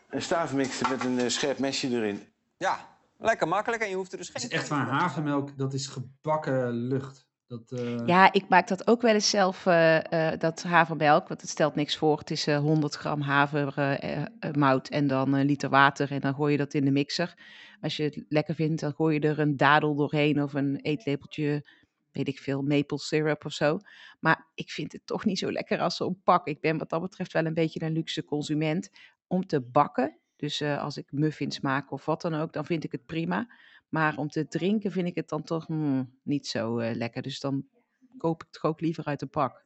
[0.10, 2.28] een staafmixer met een eh, scherp mesje erin.
[2.58, 4.50] Ja, lekker makkelijk en je hoeft er dus Het geen...
[4.50, 7.28] is echt waar, havermelk, dat is gebakken lucht.
[7.48, 11.28] Dat, eh, Ja, ik maak dat ook wel eens zelf, eh, eh, dat havermelk.
[11.28, 12.18] Want het stelt niks voor.
[12.20, 16.12] Het is eh 100 gram havermout en dan een liter water.
[16.12, 17.34] En dan gooi je dat in de mixer.
[17.82, 21.68] Als je het lekker vindt, dan gooi je er een dadel doorheen of een eetlepeltje,
[22.12, 23.80] weet ik veel, maple syrup of zo.
[24.20, 26.48] Maar ik vind het toch niet zo lekker als zo'n pak.
[26.48, 28.90] Ik ben wat dat betreft wel een beetje een luxe consument.
[29.28, 32.84] Om te bakken, dus eh, als ik muffins maak of wat dan ook, dan vind
[32.84, 33.48] ik het prima.
[33.90, 37.22] Maar om te drinken vind ik het dan toch hmm, niet zo eh, lekker.
[37.22, 37.66] Dus dan
[38.18, 39.66] koop ik het ook liever uit een pak.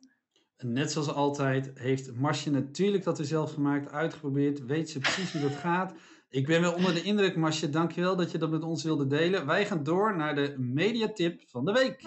[0.58, 4.65] Net zoals altijd heeft Marsje natuurlijk dat er zelf gemaakt, uitgeprobeerd.
[4.65, 5.93] Weet ze precies hoe dat gaat.
[6.30, 7.69] Ik ben wel onder de indruk, Marsje.
[7.69, 9.45] Dankjewel dat je dat met ons wilde delen.
[9.45, 12.04] Wij gaan door naar de mediatip van de week.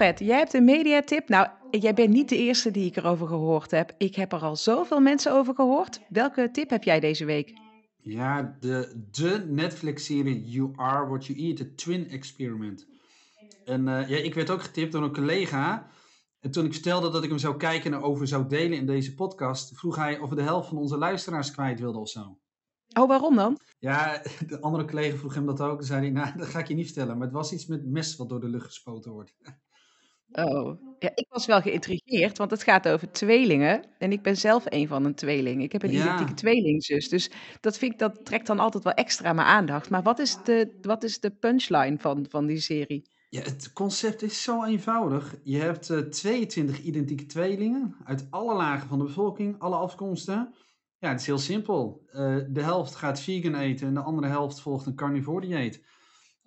[0.00, 1.28] Alfred, jij hebt een mediatip.
[1.28, 3.94] Nou, jij bent niet de eerste die ik erover gehoord heb.
[3.98, 6.00] Ik heb er al zoveel mensen over gehoord.
[6.08, 7.52] Welke tip heb jij deze week?
[7.96, 12.86] Ja, de, de Netflix-serie You Are What You Eat, het Twin Experiment.
[13.64, 15.90] En eh, ja, ik werd ook getipt door een collega.
[16.40, 19.14] En toen ik vertelde dat ik hem zou kijken en over zou delen in deze
[19.14, 22.38] podcast, vroeg hij of we de helft van onze luisteraars kwijt wilden of zo.
[22.98, 23.58] Oh, waarom dan?
[23.78, 25.78] Ja, de andere collega vroeg hem dat ook.
[25.78, 27.18] Toen zei hij, nou, dat ga ik je niet vertellen.
[27.18, 29.34] Maar het was iets met mes wat door de lucht gespoten wordt.
[30.32, 33.84] Oh, ja, ik was wel geïntrigeerd, want het gaat over tweelingen.
[33.98, 35.62] En ik ben zelf een van een tweeling.
[35.62, 36.02] Ik heb een Ja.
[36.04, 37.08] identieke tweelingzus.
[37.08, 39.90] Dus dat, vind ik, dat trekt dan altijd wel extra mijn aandacht.
[39.90, 43.08] Maar wat is de, wat is de punchline van, van die serie?
[43.28, 45.34] Ja, het concept is zo eenvoudig.
[45.42, 50.54] Je hebt eh, 22 identieke tweelingen uit alle lagen van de bevolking, alle afkomsten.
[50.98, 52.02] Ja, het is heel simpel.
[52.06, 55.84] Eh, de helft gaat vegan eten en de andere helft volgt een carnivore dieet.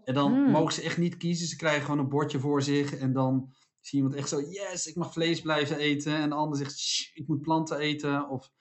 [0.03, 0.51] En dan Hmm.
[0.51, 1.47] mogen ze echt niet kiezen.
[1.47, 3.53] Ze krijgen gewoon een bordje voor zich en dan
[3.85, 6.15] zie iemand echt zo, yes, ik mag vlees blijven eten.
[6.15, 8.29] En de ander zegt, "Shh, ik moet planten eten.
[8.29, 8.51] Of...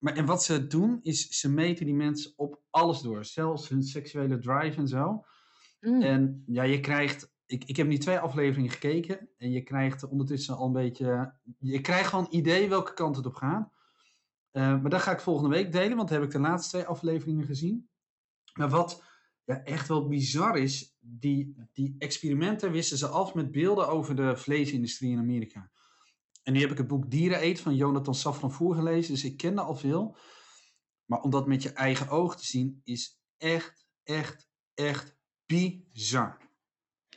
[0.00, 3.24] Maar, en wat ze doen, is ze meten die mensen op alles door.
[3.24, 5.24] Zelfs hun seksuele drive en zo.
[5.80, 6.02] Mm.
[6.02, 7.32] En ja, je krijgt.
[7.46, 9.28] Ik, ik heb nu twee afleveringen gekeken.
[9.36, 11.34] En je krijgt ondertussen al een beetje.
[11.58, 13.72] Je krijgt gewoon een idee welke kant het op gaat.
[14.50, 17.44] Eh, maar dat ga ik volgende week delen, want heb ik de laatste twee afleveringen
[17.44, 17.88] gezien.
[18.54, 19.02] Maar wat
[19.44, 24.36] ja, echt wel bizar is, die, die experimenten wisten ze af met beelden over de
[24.36, 25.70] vleesindustrie in Amerika.
[26.42, 29.36] En nu heb ik het boek Dieren Eet van Jonathan Safran Foer gelezen, dus ik
[29.36, 30.16] kende al veel.
[31.04, 36.38] Maar om dat met je eigen oog te zien, is echt, echt, echt bizar.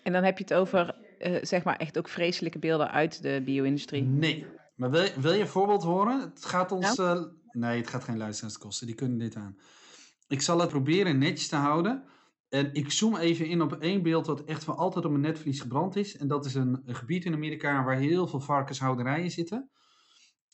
[0.03, 3.41] En dan heb je het over, eh, zeg maar, echt ook vreselijke beelden uit de
[3.45, 4.03] bio-industrie.
[4.03, 4.45] Nee.
[4.75, 6.19] Maar wil, wil je een voorbeeld horen?
[6.19, 6.97] Het gaat ons.
[6.97, 8.87] eh, nee, het gaat geen luisteraars kosten.
[8.87, 9.57] Die kunnen dit aan.
[10.27, 12.03] Ik zal het proberen netjes te houden.
[12.49, 15.62] En ik zoom even in op één beeld wat echt voor altijd op mijn netvlies
[15.62, 16.17] gebrand is.
[16.17, 19.69] En dat is een, een gebied in Amerika waar heel veel varkenshouderijen zitten.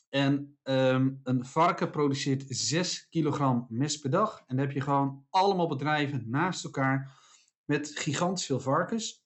[0.08, 4.38] En ehm, een varken produceert 6 kilogram mest per dag.
[4.38, 7.18] En dan heb je gewoon allemaal bedrijven naast elkaar
[7.64, 9.24] met gigantisch veel varkens.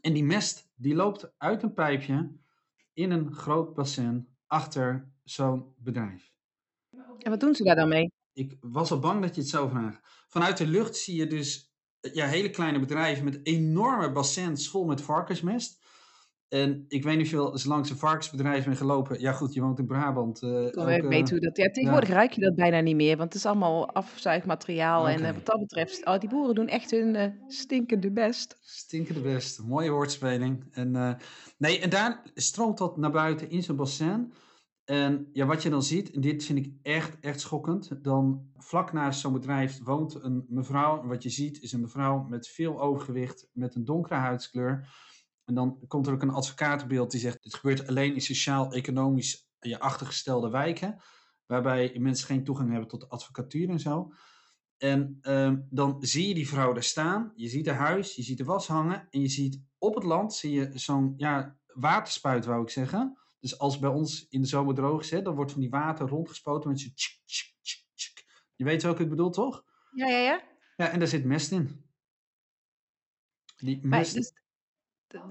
[0.00, 2.32] En die mest die loopt uit een pijpje
[2.92, 6.32] in een groot bassin achter zo'n bedrijf.
[7.18, 8.12] En wat doen ze daar dan mee?
[8.32, 10.00] Ik was al bang dat je het zou vragen.
[10.28, 11.75] Vanuit de lucht zie je dus
[12.12, 15.84] ja, hele kleine bedrijven met enorme bassins vol met varkensmest.
[16.48, 19.20] En ik weet niet of je wel eens langs een varkensbedrijf bent gelopen.
[19.20, 20.42] Ja goed, je woont in Brabant.
[20.42, 21.56] eh, Ik ook, weet eh, hoe dat.
[21.56, 25.08] Ja, tegenwoordig ruik je dat bijna niet meer, want het is allemaal afzuigmateriaal.
[25.08, 28.58] En eh, wat dat betreft, oh, die boeren doen echt hun eh, stinkende best.
[28.60, 29.62] Stinkende best.
[29.62, 30.64] Mooie woordspeling.
[30.72, 31.18] En,
[31.58, 34.32] nee, en daar stroomt dat naar buiten in zo'n bassin.
[34.86, 38.04] En ja, wat je dan ziet, en dit vind ik echt, echt schokkend.
[38.04, 41.02] Dan vlak naast zo'n bedrijf woont een mevrouw.
[41.02, 44.88] En wat je ziet is een mevrouw met veel overgewicht, met een donkere huidskleur.
[45.44, 49.78] En dan komt er ook een advocatenbeeld die zegt: Dit gebeurt alleen in sociaal-economisch ja,
[49.78, 51.02] achtergestelde wijken.
[51.46, 54.12] Waarbij mensen geen toegang hebben tot advocatuur en zo.
[54.76, 57.32] En ehm, dan zie je die vrouw daar staan.
[57.34, 59.06] Je ziet haar huis, je ziet de was hangen.
[59.10, 63.18] En je ziet op het land zie je zo'n ja, waterspuit, wou ik zeggen.
[63.50, 66.08] Dus als bij ons in de zomer droog is, hè, dan wordt van die water
[66.08, 68.24] rondgespoten met zo'n tsk, tsk, tsk, tsk.
[68.54, 69.64] Je weet welke ik bedoel, toch?
[69.92, 70.42] Ja, ja, ja.
[70.76, 71.84] Ja, en daar zit mest in.
[73.56, 74.32] Die mest, dus,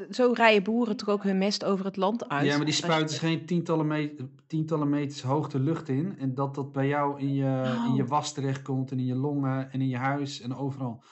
[0.10, 2.45] zo rijden boeren toch ook hun mest over het land uit?
[2.45, 6.17] ja, maar die Als je- spuiten geen tientallen, me- tientallen meters hoog de lucht in.
[6.17, 8.10] En dat dat bij jou in je, in je Oh.
[8.10, 11.04] was terechtkomt en in je longen en in je huis en overal.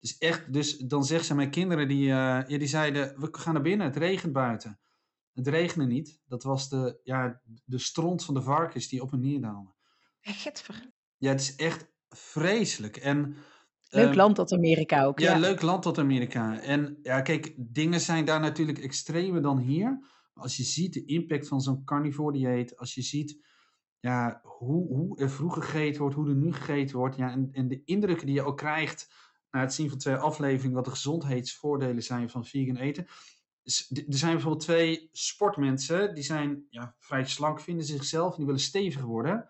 [0.00, 3.52] Dus echt, dus dan zeggen ze, mijn kinderen die, eh, ja, die zeiden, we gaan
[3.54, 4.78] naar binnen, het regent buiten.
[5.32, 6.20] Het regende niet.
[6.26, 9.74] Dat was de, ja, de stront van de varkens die op en neer daalden.
[10.20, 10.90] Getver.
[11.16, 12.96] Ja, het is echt vreselijk.
[12.96, 13.36] En,
[13.88, 15.18] Leuk ehm, land dat Amerika ook.
[15.18, 16.60] Ja, Ja, leuk land dat Amerika.
[16.60, 19.90] En ja, kijk, dingen zijn daar natuurlijk extremer dan hier.
[20.34, 23.44] Maar als je ziet de impact van zo'n carnivore dieet, als je ziet
[24.00, 27.68] ja, hoe, hoe er vroeger gegeten wordt, hoe er nu gegeten wordt, ja, en, en
[27.68, 29.08] de indrukken die je ook krijgt
[29.50, 33.06] na het zien van twee afleveringen, wat de gezondheidsvoordelen zijn van vegan eten.
[33.64, 38.60] Er zijn bijvoorbeeld twee sportmensen, die zijn ja, vrij slank, vinden zichzelf, en die willen
[38.60, 39.48] stevig worden.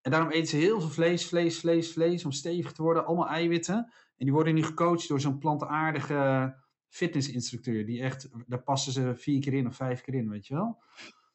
[0.00, 3.28] En daarom eten ze heel veel vlees, vlees, vlees, vlees, om stevig te worden, allemaal
[3.28, 3.76] eiwitten.
[4.16, 6.54] En die worden nu gecoacht door zo'n plantaardige
[6.88, 7.86] fitnessinstructeur.
[7.86, 10.82] Die echt, daar passen ze vier keer in of vijf keer in, weet je wel.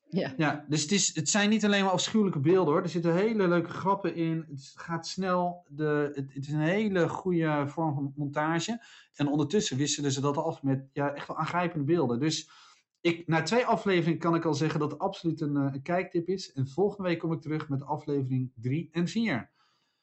[0.10, 0.34] Ja.
[0.38, 2.84] Ja, dus het, is, het zijn niet alleen maar afschuwelijke beelden hoor.
[2.84, 4.46] Er zitten hele leuke grappen in.
[4.50, 5.66] Het gaat snel.
[5.68, 8.84] De, het, het is een hele goede vorm van montage.
[9.16, 12.20] En ondertussen wisselen ze dat af met ja, echt wel aangrijpende beelden.
[12.20, 12.50] Dus
[13.02, 16.28] ik, na twee afleveringen kan ik al zeggen dat het absoluut een, eh, een kijktip
[16.28, 16.52] is.
[16.52, 19.50] En volgende week kom ik terug met aflevering 3 en 4.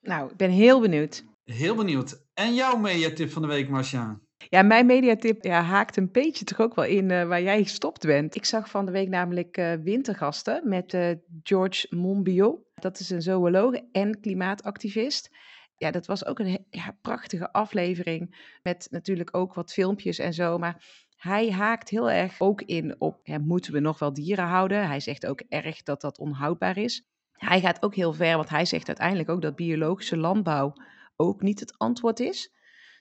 [0.00, 1.24] Nou, ik ben heel benieuwd.
[1.44, 2.24] Heel benieuwd.
[2.34, 4.20] En jouw mediatip van de week, Marcia?
[4.48, 8.06] Ja, mijn mediatip ja, haakt een beetje toch ook wel in eh, waar jij gestopt
[8.06, 8.34] bent.
[8.34, 11.10] Ik zag van de week namelijk eh, Wintergasten met eh,
[11.42, 12.58] George Monbiot.
[12.74, 15.30] Dat is een zooloog en klimaatactivist.
[15.76, 20.58] Ja, dat was ook een ja, prachtige aflevering met natuurlijk ook wat filmpjes en zo.
[20.58, 20.84] Maar
[21.16, 24.86] hij haakt heel erg ook in op, moeten we nog wel dieren houden?
[24.86, 27.06] Hij zegt ook erg dat dat onhoudbaar is.
[27.32, 30.72] Hij gaat ook heel ver, want hij zegt uiteindelijk ook dat biologische landbouw
[31.16, 32.52] ook niet het antwoord is.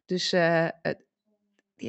[0.05, 1.05] Dus het-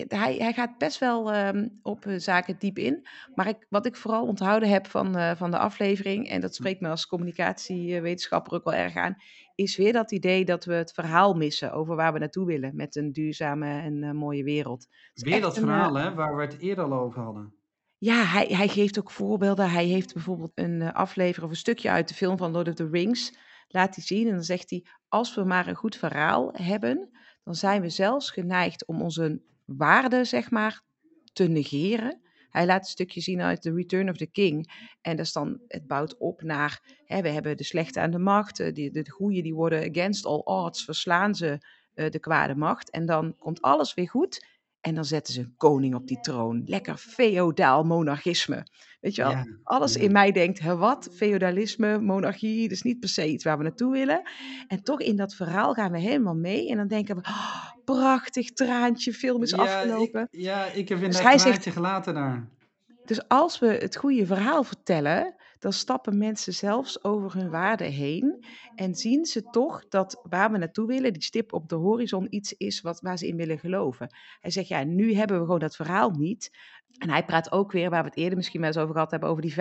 [0.08, 3.06] hij, hij gaat best wel ehm, op eh, zaken diep in.
[3.34, 6.80] Maar ik, wat ik vooral onthouden heb van, eh, van de aflevering, en dat spreekt
[6.80, 9.16] me als communicatiewetenschapper ook wel erg aan,
[9.54, 12.96] is weer dat idee dat we het verhaal missen over waar we naartoe willen met
[12.96, 14.86] een duurzame en eh, mooie wereld.
[15.12, 17.54] Weer dat een, verhaal hè, waar we het eerder al over hadden.
[17.98, 19.70] ja, hij, hij geeft ook voorbeelden.
[19.70, 22.88] Hij heeft bijvoorbeeld een aflevering of een stukje uit de film van Lord of the
[22.88, 23.36] Rings.
[23.68, 27.10] Laat hij zien en dan zegt hij: Als we maar een goed verhaal hebben,
[27.44, 29.42] dan zijn we zelfs geneigd om onze
[29.76, 30.82] waarden, zeg maar,
[31.32, 32.20] te negeren.
[32.50, 34.72] Hij laat een stukje zien uit The Return of the King.
[35.00, 38.18] En dat is dan, het bouwt op naar, hè, we hebben de slechte aan de
[38.18, 38.60] macht.
[38.60, 41.58] eh, de, de goeie die worden against all odds, verslaan ze
[41.94, 42.90] eh, de kwade macht.
[42.90, 44.46] En dan komt alles weer goed.
[44.82, 46.62] En dan zetten ze een koning op die troon.
[46.66, 48.66] Lekker feodaal monarchisme.
[49.00, 50.00] Weet je wel, Ja, alles ja.
[50.00, 51.08] in mij denkt, hè, wat?
[51.12, 54.22] Feodalisme, monarchie, dat is niet per se iets waar we naartoe willen.
[54.68, 56.68] En toch in dat verhaal gaan we helemaal mee.
[56.70, 60.28] En dan denken we, "Oh, prachtig traantje, film is Ja, afgelopen.
[60.30, 62.48] Ik, ja, ik heb Dus inderdaad hij een traantje gelaten daar.
[63.04, 68.44] Dus als we het goede verhaal vertellen, dan stappen mensen zelfs over hun waarden heen.
[68.74, 72.52] En zien ze toch dat waar we naartoe willen, die stip op de horizon, iets
[72.52, 74.14] is wat, waar ze in willen geloven.
[74.40, 76.50] Hij zegt, ja, nu hebben we gewoon dat verhaal niet.
[76.98, 79.28] En hij praat ook weer, waar we het eerder misschien wel eens over gehad hebben,
[79.28, 79.54] over die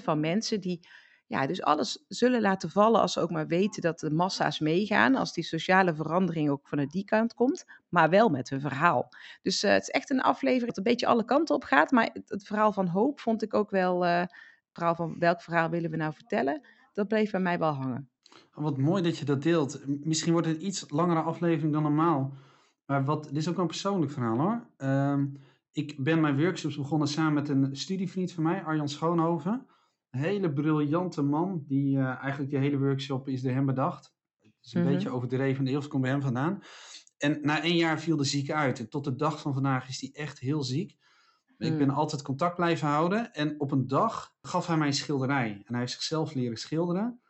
[0.00, 0.80] 25% van mensen die
[1.26, 5.14] ja, dus alles zullen laten vallen als ze ook maar weten dat de massa's meegaan.
[5.14, 9.08] Als die sociale verandering ook vanuit die kant komt, maar wel met hun verhaal.
[9.42, 11.90] Dus eh, het is echt een aflevering dat een beetje alle kanten op gaat.
[11.90, 14.04] Maar het, verhaal van hoop vond ik ook wel.
[14.04, 14.24] eh,
[14.72, 16.66] verhaal van welk verhaal willen we nou vertellen?
[16.92, 18.10] Dat bleef bij mij wel hangen.
[18.54, 19.82] Oh, Wat mooi dat je dat deelt.
[20.04, 22.32] Misschien wordt het een iets langere aflevering dan normaal.
[22.86, 24.66] Maar wat, dit is ook een persoonlijk verhaal hoor.
[24.76, 25.26] Ehm,
[25.72, 29.66] ik ben mijn workshops begonnen samen met een studievriend van mij, Arjan Schoonhoven.
[30.10, 34.14] Een hele briljante man, die eh, eigenlijk die hele workshop is door hem bedacht.
[34.40, 34.92] Het is een Mhm.
[34.92, 36.62] beetje overdreven, de eerste komt bij hem vandaan.
[37.18, 38.78] En na één jaar viel de ziek uit.
[38.78, 40.96] En tot de dag van vandaag is hij echt heel ziek.
[41.62, 43.32] Ik ben altijd contact blijven houden.
[43.32, 45.50] En op een dag gaf hij mij een schilderij.
[45.50, 47.20] En hij heeft zichzelf leren schilderen.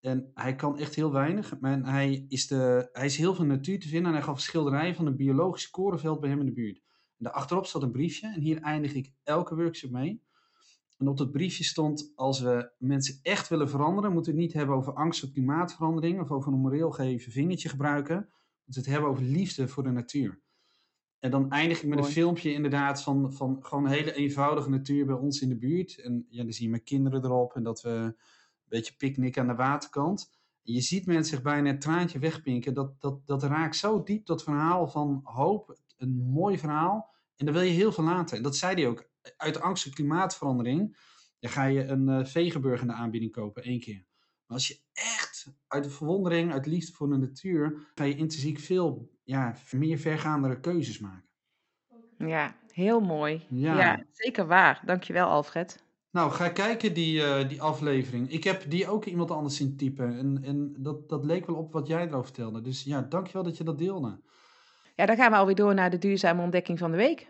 [0.00, 1.60] En hij kan echt heel weinig.
[1.60, 4.06] Maar hij is, de, hij is heel veel natuur te vinden.
[4.06, 6.82] En hij gaf een schilderij van een biologisch korenveld bij hem in de buurt.
[7.18, 8.32] En daarachterop zat een briefje.
[8.34, 10.22] En hier eindig ik elke workshop mee.
[10.98, 14.56] En op dat briefje stond: Als we mensen echt willen veranderen, moeten we het niet
[14.56, 16.20] hebben over angst voor klimaatverandering.
[16.20, 18.16] Of over een moreel geven vingertje gebruiken.
[18.16, 20.40] We moeten het hebben over liefde voor de natuur.
[21.20, 25.06] En dan eindig ik met een filmpje inderdaad van, van gewoon een hele eenvoudige natuur
[25.06, 26.00] bij ons in de buurt.
[26.00, 28.16] En ja, dan zie je mijn kinderen erop en dat we een
[28.68, 30.30] beetje picknicken aan de waterkant.
[30.64, 32.74] En je ziet mensen zich bijna een traantje wegpinken.
[32.74, 35.78] Dat, dat, dat raakt zo diep, dat verhaal van hoop.
[35.96, 37.14] Een mooi verhaal.
[37.36, 38.36] En daar wil je heel veel laten.
[38.36, 39.08] En dat zei hij ook.
[39.36, 40.96] Uit angst voor klimaatverandering
[41.40, 44.04] dan ga je een eh vegenburger in de aanbieding kopen, één keer.
[44.46, 48.58] Maar als je echt uit de verwondering, uit liefde voor de natuur, ga je intrinsiek
[48.58, 51.28] veel ja, meer vergaandere keuzes maken.
[52.18, 53.46] Ja, heel mooi.
[53.48, 53.78] Ja.
[53.78, 54.82] Ja, zeker waar.
[54.84, 55.82] Dankjewel, Alfred.
[56.10, 58.30] Nou, ga kijken die, eh, die aflevering.
[58.30, 60.18] Ik heb die ook iemand anders zien typen.
[60.18, 62.60] En, en dat, dat leek wel op wat jij erover vertelde.
[62.60, 64.20] Dus ja, dankjewel dat je dat deelde.
[64.96, 67.28] Ja, dan gaan we alweer door naar de duurzame ontdekking van de week.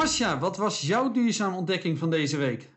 [0.00, 2.70] Masja, wat was jouw duurzame ontdekking van deze week?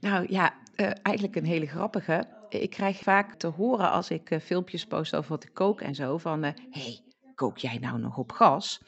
[0.00, 2.24] Nou ja, eh, eigenlijk een hele grappige.
[2.48, 5.94] Ik krijg vaak te horen als ik eh, filmpjes post over wat ik kook en
[5.94, 6.44] zo van...
[6.44, 7.00] eh hey,
[7.34, 8.80] kook jij nou nog op gas?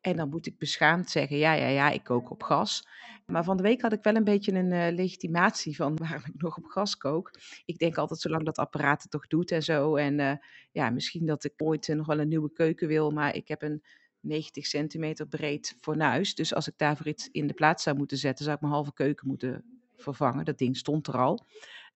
[0.00, 2.88] En dan moet ik beschaamd zeggen, ja, ja, ja, ik kook op gas.
[3.26, 6.56] Maar van de week had ik wel een beetje een legitimatie van waarom ik nog
[6.56, 7.30] op gas kook.
[7.64, 9.96] Ik denk altijd zolang dat apparaat het toch doet en zo.
[9.96, 10.40] En
[10.72, 13.82] ja, misschien dat ik ooit nog wel een nieuwe keuken wil, maar ik heb een
[14.20, 16.34] 90 centimeter breed fornuis.
[16.34, 18.92] Dus als ik daarvoor iets in de plaats zou moeten zetten, zou ik mijn halve
[18.92, 19.64] keuken moeten
[19.96, 20.44] vervangen.
[20.44, 21.46] Dat ding stond er al.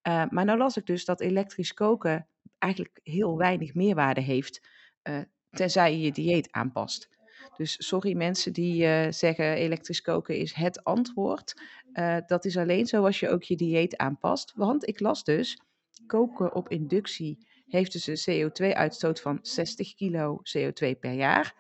[0.03, 2.27] Eh, maar nou las ik dus dat elektrisch koken
[2.59, 4.69] eigenlijk heel weinig meerwaarde heeft,
[5.03, 5.19] eh,
[5.51, 7.09] tenzij je je dieet aanpast.
[7.57, 11.61] Dus sorry mensen die eh, zeggen elektrisch koken is het antwoord.
[12.27, 14.53] Dat is alleen zo als je ook je dieet aanpast.
[14.55, 15.61] Want ik las dus,
[16.07, 21.55] koken op inductie heeft dus een CO2-uitstoot van 60 kilo CO2 per jaar.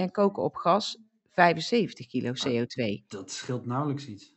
[0.00, 0.98] En koken op gas
[1.30, 3.06] 75 kilo CO2.
[3.08, 4.34] Dat scheelt nauwelijks iets.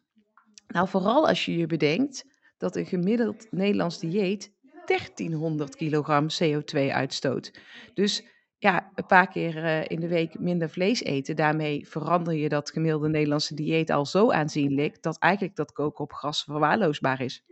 [0.67, 2.25] Nou, vooral als je je bedenkt
[2.57, 4.53] dat een gemiddeld Nederlands dieet
[4.85, 7.59] 1300 kilogram CO2 uitstoot.
[7.93, 8.23] Dus
[8.57, 12.71] ja, een paar keer eh, in de week minder vlees eten, daarmee verander je dat
[12.71, 17.43] gemiddelde Nederlandse dieet al zo aanzienlijk dat eigenlijk dat koken op gas verwaarloosbaar is.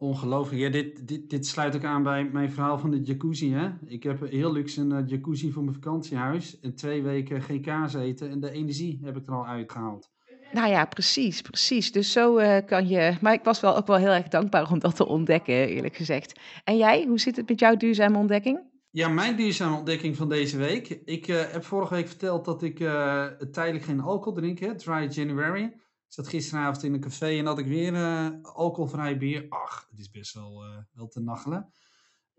[0.00, 0.60] Ongelooflijk.
[0.60, 3.52] Ja, dit, dit, dit sluit ook aan bij mijn verhaal van de jacuzzi.
[3.52, 3.70] Hè?
[3.86, 6.60] Ik heb heel luxe een eh, jacuzzi voor mijn vakantiehuis.
[6.60, 8.30] En twee weken geen kaas eten.
[8.30, 10.10] En de energie heb ik er al uitgehaald.
[10.52, 11.92] Nou ja, precies, precies.
[11.92, 13.16] Dus zo eh, kan je.
[13.20, 16.40] Maar ik was wel ook wel heel erg dankbaar om dat te ontdekken, eerlijk gezegd.
[16.64, 18.60] En jij, hoe zit het met jouw duurzame ontdekking?
[18.90, 20.88] Ja, mijn duurzame ontdekking van deze week.
[21.04, 22.76] Ik eh, heb vorige week verteld dat ik
[23.50, 25.72] tijdelijk geen alcohol drink, hè, Dry January.
[26.08, 29.46] Ik zat gisteravond in een café en had ik weer eh, alcoholvrij bier.
[29.48, 31.72] Ach, het is best wel, eh, wel te nachelen.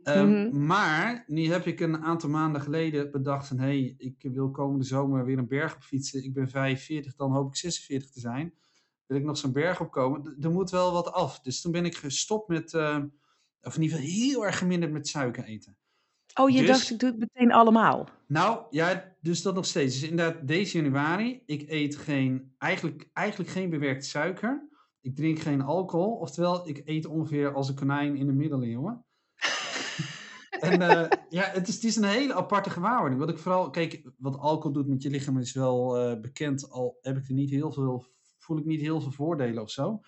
[0.04, 0.66] Ehm, Mhm.
[0.66, 3.58] Maar nu heb ik een aantal maanden geleden bedacht van...
[3.60, 6.24] hé, hey, ik wil komende zomer weer een berg op fietsen.
[6.24, 8.54] Ik ben 45, dan hoop ik 46 te zijn.
[9.06, 10.38] Wil ik nog zo'n berg opkomen?
[10.42, 11.40] Er moet wel wat af.
[11.40, 12.74] Dus toen ben ik gestopt met...
[12.74, 13.00] eh,
[13.62, 15.78] of in ieder geval heel erg geminderd met suiker eten.
[16.40, 18.10] Oh, je Dus- dacht, ik doe het meteen allemaal.
[18.28, 20.00] Nou, ja, dus dat nog steeds.
[20.00, 24.70] Dus inderdaad, deze januari, ik eet geen, eigenlijk, eigenlijk geen bewerkt suiker.
[25.02, 26.16] Ik drink geen alcohol.
[26.16, 29.06] Oftewel, ik eet ongeveer als een konijn in de middeleeuwen.
[30.60, 33.20] en eh, ja, het is, het is een hele aparte gewaarwording.
[33.20, 36.70] Wat ik vooral, kijk, wat alcohol doet met je lichaam is wel eh, bekend.
[36.70, 38.06] Al heb ik er niet heel veel,
[38.38, 40.00] voel ik niet heel veel voordelen of zo.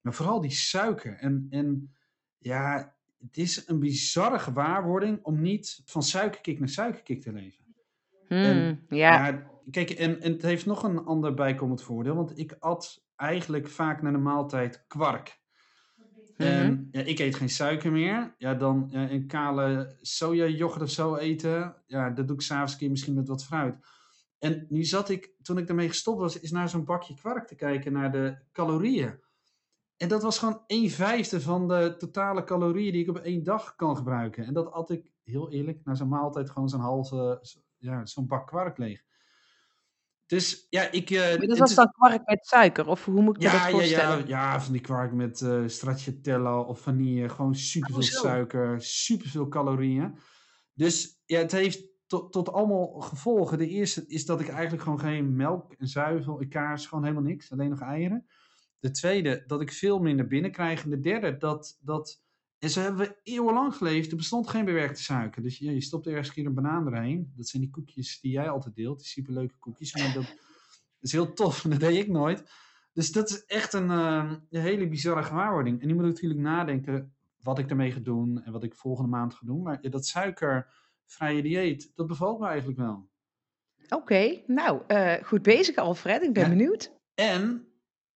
[0.00, 1.16] Maar vooral die suiker.
[1.18, 1.94] En, en
[2.38, 7.64] ja, het is een bizarre gewaarwording om niet van suikerkick naar suikerkick te leven.
[8.28, 9.26] En- Hmm, ja.
[9.28, 12.14] Ja, kijk, en, en het heeft nog een ander bijkomend voordeel.
[12.14, 15.40] Want ik at eigenlijk vaak na de maaltijd kwark.
[16.36, 16.48] Mhm.
[16.48, 18.34] En ja, ik eet geen suiker meer.
[18.38, 21.76] Ja, dan ja, een kale sojayoghurt of zo eten.
[21.86, 23.74] Ja, dat doe ik s'avonds keer misschien met wat fruit.
[24.38, 27.54] En nu zat ik, toen ik daarmee gestopt was, is naar zo'n bakje kwark te
[27.54, 29.20] kijken, naar de calorieën.
[30.02, 33.74] En dat was gewoon een vijfde van de totale calorieën die ik op één dag
[33.76, 34.44] kan gebruiken.
[34.44, 37.42] En dat at ik, heel eerlijk, na zo'n maaltijd gewoon zo'n halve,
[37.78, 39.02] ja, zo'n bak kwark leeg.
[40.26, 41.10] Dus ja, ik...
[41.10, 43.52] eh, Maar dat was is- dan kwark met suiker, of hoe moet ik me ja,
[43.52, 44.18] dat ja, voorstellen?
[44.18, 47.28] ja, ja, van die kwark met eh stracciatella of vanille.
[47.28, 48.20] Gewoon superveel Oh, zo.
[48.20, 50.18] suiker, superveel calorieën.
[50.74, 53.58] Dus ja, het heeft tot, tot allemaal gevolgen.
[53.58, 57.24] De eerste is dat ik eigenlijk gewoon geen melk en zuivel en kaas, gewoon helemaal
[57.30, 57.52] niks.
[57.52, 58.26] Alleen nog eieren.
[58.82, 60.84] De tweede, dat ik veel minder binnenkrijg.
[60.84, 61.78] En de derde, dat...
[61.80, 62.20] dat
[62.58, 64.10] en zo hebben we eeuwenlang geleefd.
[64.10, 65.42] Er bestond geen bewerkte suiker.
[65.42, 67.32] Dus ja, je stopt ergens een keer een banaan erheen.
[67.36, 68.98] Dat zijn die koekjes die jij altijd deelt.
[68.98, 69.94] Die superleuke koekjes.
[69.94, 70.36] Maar dat
[71.00, 71.62] is heel tof.
[71.62, 72.42] Dat deed ik nooit.
[72.92, 75.80] Dus dat is echt een, eh, een hele bizarre gewaarwording.
[75.80, 78.42] En nu moet ik natuurlijk nadenken wat ik ermee ga doen.
[78.44, 79.62] En wat ik volgende maand ga doen.
[79.62, 83.08] Maar ja, dat suikervrije dieet, dat bevalt me eigenlijk wel.
[83.88, 86.48] Oké, nou, eh, goed bezig Alfred, ik ben Ja.
[86.48, 86.92] benieuwd.
[87.14, 87.66] En,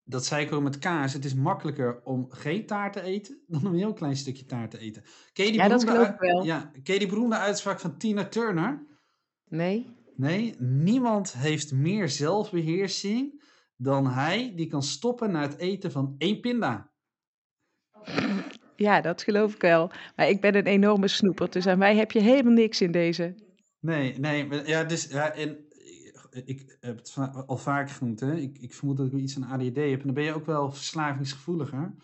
[0.09, 3.67] dat zei ik ook met kaas, het is makkelijker om geen taart te eten dan
[3.67, 5.03] om een heel klein stukje taart te eten.
[5.33, 6.45] Ken je die Ja, dat beroemde geloof ik wel.
[6.45, 8.87] Ja, ken je die beroemde uitspraak van Tina Turner?
[9.49, 9.95] Nee?
[10.17, 13.45] Nee, niemand heeft meer zelfbeheersing
[13.77, 16.91] dan hij die kan stoppen na het eten van één pinda.
[18.77, 19.91] Ja, dat geloof ik wel.
[20.17, 23.35] Maar ik ben een enorme snoeper, dus aan mij heb je helemaal niks in deze.
[23.81, 24.67] Nee, nee.
[24.67, 25.66] Ja, dus, ja, en
[26.45, 27.17] ik heb het
[27.47, 28.21] al vaak genoemd.
[28.21, 28.37] Hè?
[28.37, 30.01] Ik, ik vermoed dat ik iets aan ADD heb.
[30.01, 31.95] En dan ben je ook wel verslavingsgevoeliger.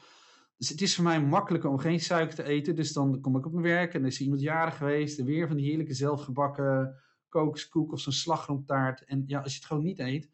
[0.56, 2.74] Dus het is voor mij makkelijker om geen suiker te eten.
[2.74, 5.18] Dus dan kom ik op mijn werk en dan is er iemand jarig geweest.
[5.18, 9.04] En weer van die heerlijke zelfgebakken kookskoek of zo'n slagroomtaart.
[9.04, 10.30] En ja, als je het gewoon niet eet.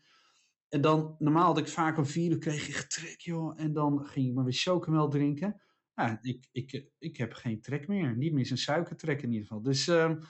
[0.68, 3.60] En dan, normaal had ik vaak om vier uur kreeg ik trek, joh.
[3.60, 5.60] En dan ging ik maar weer chocomel drinken.
[5.94, 8.16] Ja, ik, ik, ik heb geen trek meer.
[8.16, 9.62] Niet meer zo'n suikertrek in ieder geval.
[9.62, 10.20] Dus ehm,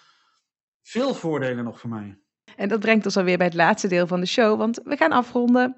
[0.83, 2.19] veel voordelen nog voor mij.
[2.57, 5.13] En dat brengt ons alweer bij het laatste deel van de show, want we gaan
[5.13, 5.77] afronden.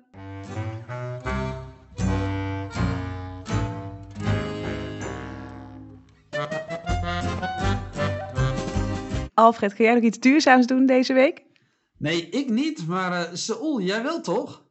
[9.35, 11.43] Alfred, ga jij nog iets duurzaams doen deze week?
[11.97, 14.65] Nee, ik niet, maar eh Saul, jij wel toch?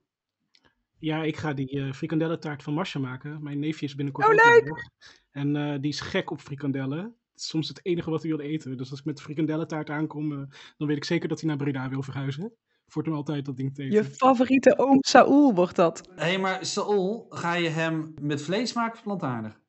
[1.00, 3.44] Ja, ik ga die eh frikandellentaart van Marcia maken.
[3.44, 4.92] Mijn neefje is binnenkort Oh, leuk!
[5.32, 7.16] En eh, die is gek op frikandellen.
[7.42, 8.78] Soms het enige wat hij wil eten.
[8.78, 10.38] Dus als ik met de frikandellentaart aankom, eh,
[10.78, 12.54] dan weet ik zeker dat hij naar Breda wil verhuizen.
[12.88, 13.96] Voor hem altijd dat ding te eten.
[13.96, 16.10] Je favoriete oom Saul wordt dat.
[16.16, 19.60] Hé, hey, maar Saul, ga je hem met vlees maken of plantaardig?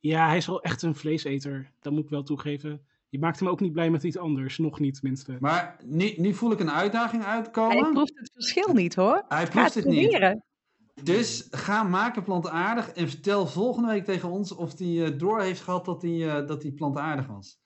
[0.00, 1.70] Ja, hij is wel echt een vleeseter.
[1.80, 2.86] Dat moet ik wel toegeven.
[3.08, 4.58] Je maakt hem ook niet blij met iets anders.
[4.58, 5.36] Nog niet, tenminste.
[5.40, 7.92] Maar nu, nu voel ik een uitdaging Hij uitkomen.
[7.92, 9.24] proeft het verschil niet hoor.
[9.28, 10.40] Hij proeft het het niet.
[11.02, 15.60] Dus ga maken plantaardig en vertel volgende week tegen ons of hij eh, door heeft
[15.60, 17.58] gehad dat hij eh, dat hij plantaardig was.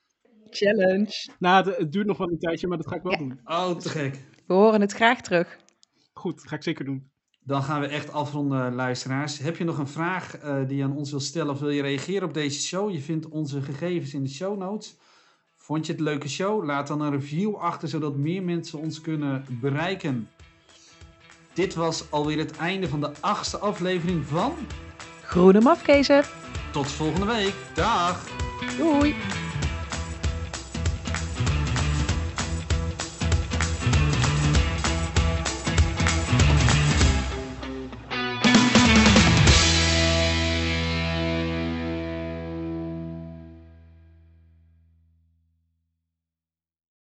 [0.51, 1.29] Challenge.
[1.39, 3.19] Nou, het, het duurt nog wel een tijdje, maar dat ga ik wel Ja.
[3.19, 3.41] doen.
[3.45, 4.25] Oh, te gek.
[4.47, 5.59] We horen het graag terug.
[6.13, 7.11] Goed, dat ga ik zeker doen.
[7.45, 9.39] Dan gaan we echt afronden, luisteraars.
[9.39, 11.83] Heb je nog een vraag eh, die je aan ons wil stellen of wil je
[11.83, 12.91] reageren op deze show?
[12.91, 14.97] Je vindt onze gegevens in de show notes.
[15.57, 16.65] Vond je het een leuke show?
[16.65, 20.29] Laat dan een review achter, zodat meer mensen ons kunnen bereiken.
[21.53, 24.57] Dit was alweer het einde van de achtste aflevering van...
[25.25, 26.25] Groene mafkezen.
[26.73, 27.55] Tot volgende week.
[27.75, 28.25] Dag!
[28.77, 29.15] Doei.